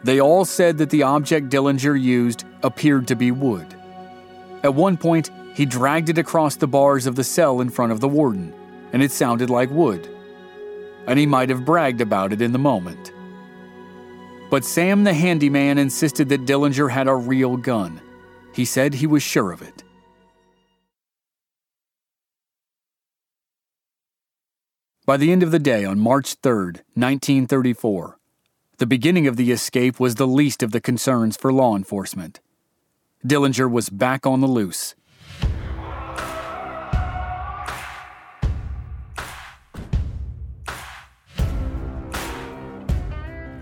They 0.02 0.18
all 0.18 0.46
said 0.46 0.78
that 0.78 0.88
the 0.88 1.02
object 1.02 1.50
Dillinger 1.50 2.00
used 2.00 2.44
appeared 2.62 3.06
to 3.08 3.14
be 3.14 3.32
wood. 3.32 3.76
At 4.62 4.74
one 4.74 4.96
point, 4.96 5.30
he 5.54 5.66
dragged 5.66 6.08
it 6.08 6.16
across 6.16 6.56
the 6.56 6.66
bars 6.66 7.06
of 7.06 7.16
the 7.16 7.24
cell 7.24 7.60
in 7.60 7.68
front 7.68 7.92
of 7.92 8.00
the 8.00 8.08
warden, 8.08 8.54
and 8.94 9.02
it 9.02 9.12
sounded 9.12 9.50
like 9.50 9.70
wood. 9.70 10.08
And 11.06 11.18
he 11.18 11.26
might 11.26 11.50
have 11.50 11.66
bragged 11.66 12.00
about 12.00 12.32
it 12.32 12.40
in 12.40 12.52
the 12.52 12.58
moment. 12.58 13.11
But 14.52 14.66
Sam 14.66 15.04
the 15.04 15.14
handyman 15.14 15.78
insisted 15.78 16.28
that 16.28 16.44
Dillinger 16.44 16.90
had 16.90 17.08
a 17.08 17.14
real 17.14 17.56
gun. 17.56 18.02
He 18.54 18.66
said 18.66 18.92
he 18.92 19.06
was 19.06 19.22
sure 19.22 19.50
of 19.50 19.62
it. 19.62 19.82
By 25.06 25.16
the 25.16 25.32
end 25.32 25.42
of 25.42 25.52
the 25.52 25.58
day 25.58 25.86
on 25.86 25.98
March 25.98 26.34
3, 26.42 26.52
1934, 26.92 28.18
the 28.76 28.84
beginning 28.84 29.26
of 29.26 29.38
the 29.38 29.50
escape 29.52 29.98
was 29.98 30.16
the 30.16 30.26
least 30.26 30.62
of 30.62 30.72
the 30.72 30.82
concerns 30.82 31.34
for 31.34 31.50
law 31.50 31.74
enforcement. 31.74 32.40
Dillinger 33.26 33.70
was 33.70 33.88
back 33.88 34.26
on 34.26 34.42
the 34.42 34.46
loose. 34.46 34.94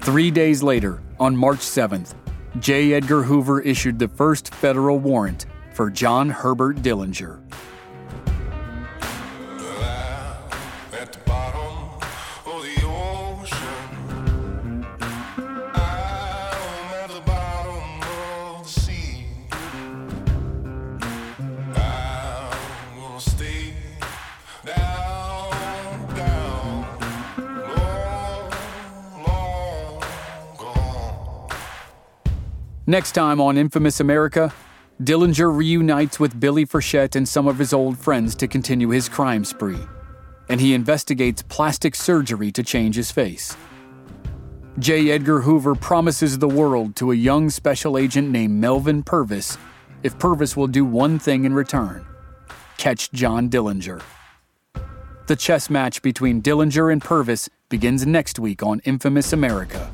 Three 0.02 0.30
days 0.30 0.62
later, 0.62 1.02
on 1.18 1.36
March 1.36 1.58
7th, 1.58 2.14
J. 2.58 2.94
Edgar 2.94 3.22
Hoover 3.22 3.60
issued 3.60 3.98
the 3.98 4.08
first 4.08 4.54
federal 4.54 4.98
warrant 4.98 5.44
for 5.74 5.90
John 5.90 6.30
Herbert 6.30 6.76
Dillinger. 6.78 7.38
Next 32.90 33.12
time 33.12 33.40
on 33.40 33.56
Infamous 33.56 34.00
America, 34.00 34.52
Dillinger 35.00 35.56
reunites 35.56 36.18
with 36.18 36.40
Billie 36.40 36.66
Frechette 36.66 37.14
and 37.14 37.28
some 37.28 37.46
of 37.46 37.56
his 37.56 37.72
old 37.72 37.96
friends 37.96 38.34
to 38.34 38.48
continue 38.48 38.88
his 38.88 39.08
crime 39.08 39.44
spree, 39.44 39.78
and 40.48 40.60
he 40.60 40.74
investigates 40.74 41.40
plastic 41.40 41.94
surgery 41.94 42.50
to 42.50 42.64
change 42.64 42.96
his 42.96 43.12
face. 43.12 43.56
J. 44.80 45.12
Edgar 45.12 45.42
Hoover 45.42 45.76
promises 45.76 46.38
the 46.40 46.48
world 46.48 46.96
to 46.96 47.12
a 47.12 47.14
young 47.14 47.48
special 47.48 47.96
agent 47.96 48.28
named 48.30 48.54
Melvin 48.54 49.04
Purvis 49.04 49.56
if 50.02 50.18
Purvis 50.18 50.56
will 50.56 50.66
do 50.66 50.84
one 50.84 51.20
thing 51.20 51.44
in 51.44 51.54
return 51.54 52.04
catch 52.76 53.12
John 53.12 53.48
Dillinger. 53.48 54.02
The 55.28 55.36
chess 55.36 55.70
match 55.70 56.02
between 56.02 56.42
Dillinger 56.42 56.92
and 56.92 57.00
Purvis 57.00 57.48
begins 57.68 58.04
next 58.04 58.40
week 58.40 58.64
on 58.64 58.80
Infamous 58.80 59.32
America. 59.32 59.92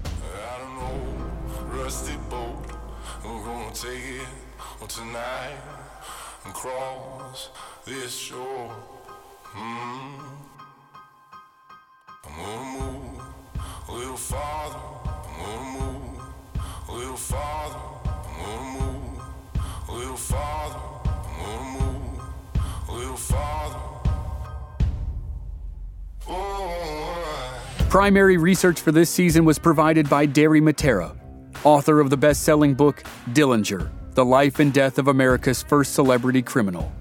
Primary 27.89 28.37
research 28.37 28.80
for 28.80 28.91
this 28.91 29.09
season 29.09 29.45
was 29.45 29.61
provided 29.61 30.11
by 30.11 30.26
Dary 30.26 30.61
Matera, 30.61 31.16
author 31.62 32.01
of 32.01 32.11
the 32.11 32.16
best 32.16 32.43
selling 32.43 32.74
book 32.74 33.05
Dillinger 33.30 33.89
The 34.14 34.24
Life 34.24 34.59
and 34.59 34.72
Death 34.72 34.99
of 34.99 35.07
America's 35.07 35.62
First 35.62 35.95
Celebrity 35.95 36.43
Criminal. 36.43 36.93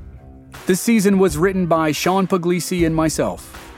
This 0.67 0.79
season 0.79 1.17
was 1.17 1.37
written 1.37 1.65
by 1.65 1.91
Sean 1.91 2.27
Puglisi 2.27 2.85
and 2.85 2.95
myself. 2.95 3.73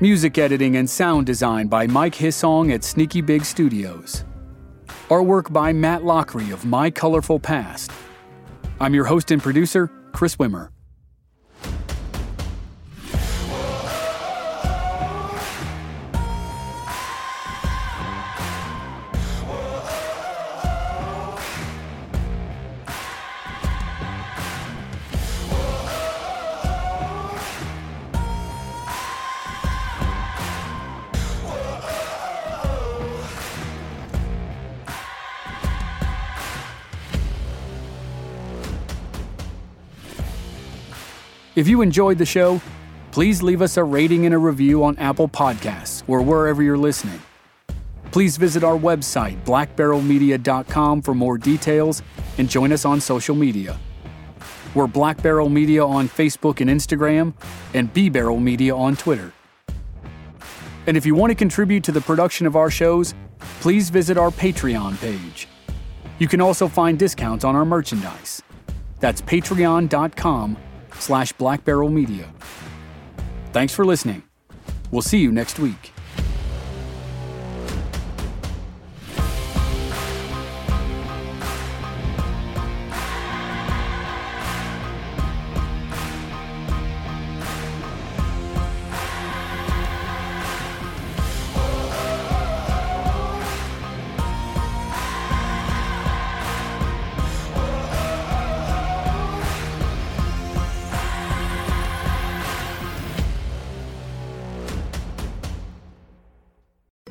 Music 0.00 0.36
editing 0.36 0.76
and 0.76 0.88
sound 0.88 1.24
design 1.24 1.68
by 1.68 1.86
Mike 1.86 2.14
Hissong 2.14 2.72
at 2.72 2.84
Sneaky 2.84 3.22
Big 3.22 3.42
Studios. 3.44 4.24
Artwork 5.08 5.50
by 5.50 5.72
Matt 5.72 6.04
Lockery 6.04 6.50
of 6.50 6.66
My 6.66 6.90
Colorful 6.90 7.40
Past. 7.40 7.90
I'm 8.78 8.94
your 8.94 9.06
host 9.06 9.30
and 9.30 9.42
producer, 9.42 9.90
Chris 10.12 10.36
Wimmer. 10.36 10.68
If 41.60 41.68
you 41.68 41.82
enjoyed 41.82 42.16
the 42.16 42.24
show, 42.24 42.58
please 43.10 43.42
leave 43.42 43.60
us 43.60 43.76
a 43.76 43.84
rating 43.84 44.24
and 44.24 44.34
a 44.34 44.38
review 44.38 44.82
on 44.82 44.96
Apple 44.96 45.28
Podcasts 45.28 46.02
or 46.08 46.22
wherever 46.22 46.62
you're 46.62 46.78
listening. 46.78 47.20
Please 48.12 48.38
visit 48.38 48.64
our 48.64 48.78
website, 48.78 49.44
blackbarrelmedia.com, 49.44 51.02
for 51.02 51.14
more 51.14 51.36
details 51.36 52.00
and 52.38 52.48
join 52.48 52.72
us 52.72 52.86
on 52.86 52.98
social 52.98 53.34
media. 53.34 53.78
We're 54.74 54.86
Black 54.86 55.22
Barrel 55.22 55.50
Media 55.50 55.84
on 55.84 56.08
Facebook 56.08 56.62
and 56.62 56.70
Instagram, 56.70 57.34
and 57.74 57.92
B 57.92 58.08
Barrel 58.08 58.40
Media 58.40 58.74
on 58.74 58.96
Twitter. 58.96 59.34
And 60.86 60.96
if 60.96 61.04
you 61.04 61.14
want 61.14 61.30
to 61.30 61.34
contribute 61.34 61.84
to 61.84 61.92
the 61.92 62.00
production 62.00 62.46
of 62.46 62.56
our 62.56 62.70
shows, 62.70 63.12
please 63.60 63.90
visit 63.90 64.16
our 64.16 64.30
Patreon 64.30 64.98
page. 64.98 65.46
You 66.18 66.26
can 66.26 66.40
also 66.40 66.68
find 66.68 66.98
discounts 66.98 67.44
on 67.44 67.54
our 67.54 67.66
merchandise. 67.66 68.40
That's 68.98 69.20
patreon.com 69.20 70.56
slash 71.00 71.32
Black 71.32 71.64
Barrel 71.64 71.88
Media. 71.88 72.32
Thanks 73.52 73.74
for 73.74 73.84
listening. 73.84 74.22
We'll 74.90 75.02
see 75.02 75.18
you 75.18 75.32
next 75.32 75.58
week. 75.58 75.92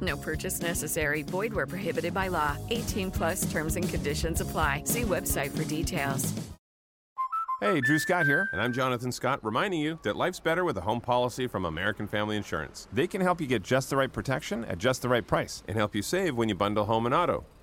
No 0.00 0.16
purchase 0.16 0.60
necessary. 0.60 1.22
Void 1.22 1.52
where 1.54 1.66
prohibited 1.66 2.12
by 2.12 2.28
law. 2.28 2.56
18 2.70 3.10
plus 3.12 3.50
terms 3.52 3.76
and 3.76 3.88
conditions 3.88 4.40
apply. 4.40 4.82
See 4.84 5.02
website 5.02 5.56
for 5.56 5.64
details. 5.64 6.34
Hey, 7.62 7.80
Drew 7.80 7.98
Scott 7.98 8.26
here, 8.26 8.50
and 8.52 8.60
I'm 8.60 8.74
Jonathan 8.74 9.10
Scott, 9.10 9.42
reminding 9.42 9.80
you 9.80 9.98
that 10.02 10.14
life's 10.14 10.40
better 10.40 10.62
with 10.62 10.76
a 10.76 10.82
home 10.82 11.00
policy 11.00 11.46
from 11.46 11.64
American 11.64 12.06
Family 12.06 12.36
Insurance. 12.36 12.86
They 12.92 13.06
can 13.06 13.22
help 13.22 13.40
you 13.40 13.46
get 13.46 13.62
just 13.62 13.88
the 13.88 13.96
right 13.96 14.12
protection 14.12 14.66
at 14.66 14.76
just 14.76 15.00
the 15.00 15.08
right 15.08 15.26
price 15.26 15.62
and 15.66 15.74
help 15.74 15.94
you 15.94 16.02
save 16.02 16.36
when 16.36 16.50
you 16.50 16.54
bundle 16.54 16.84
home 16.84 17.06
and 17.06 17.14
auto. 17.14 17.46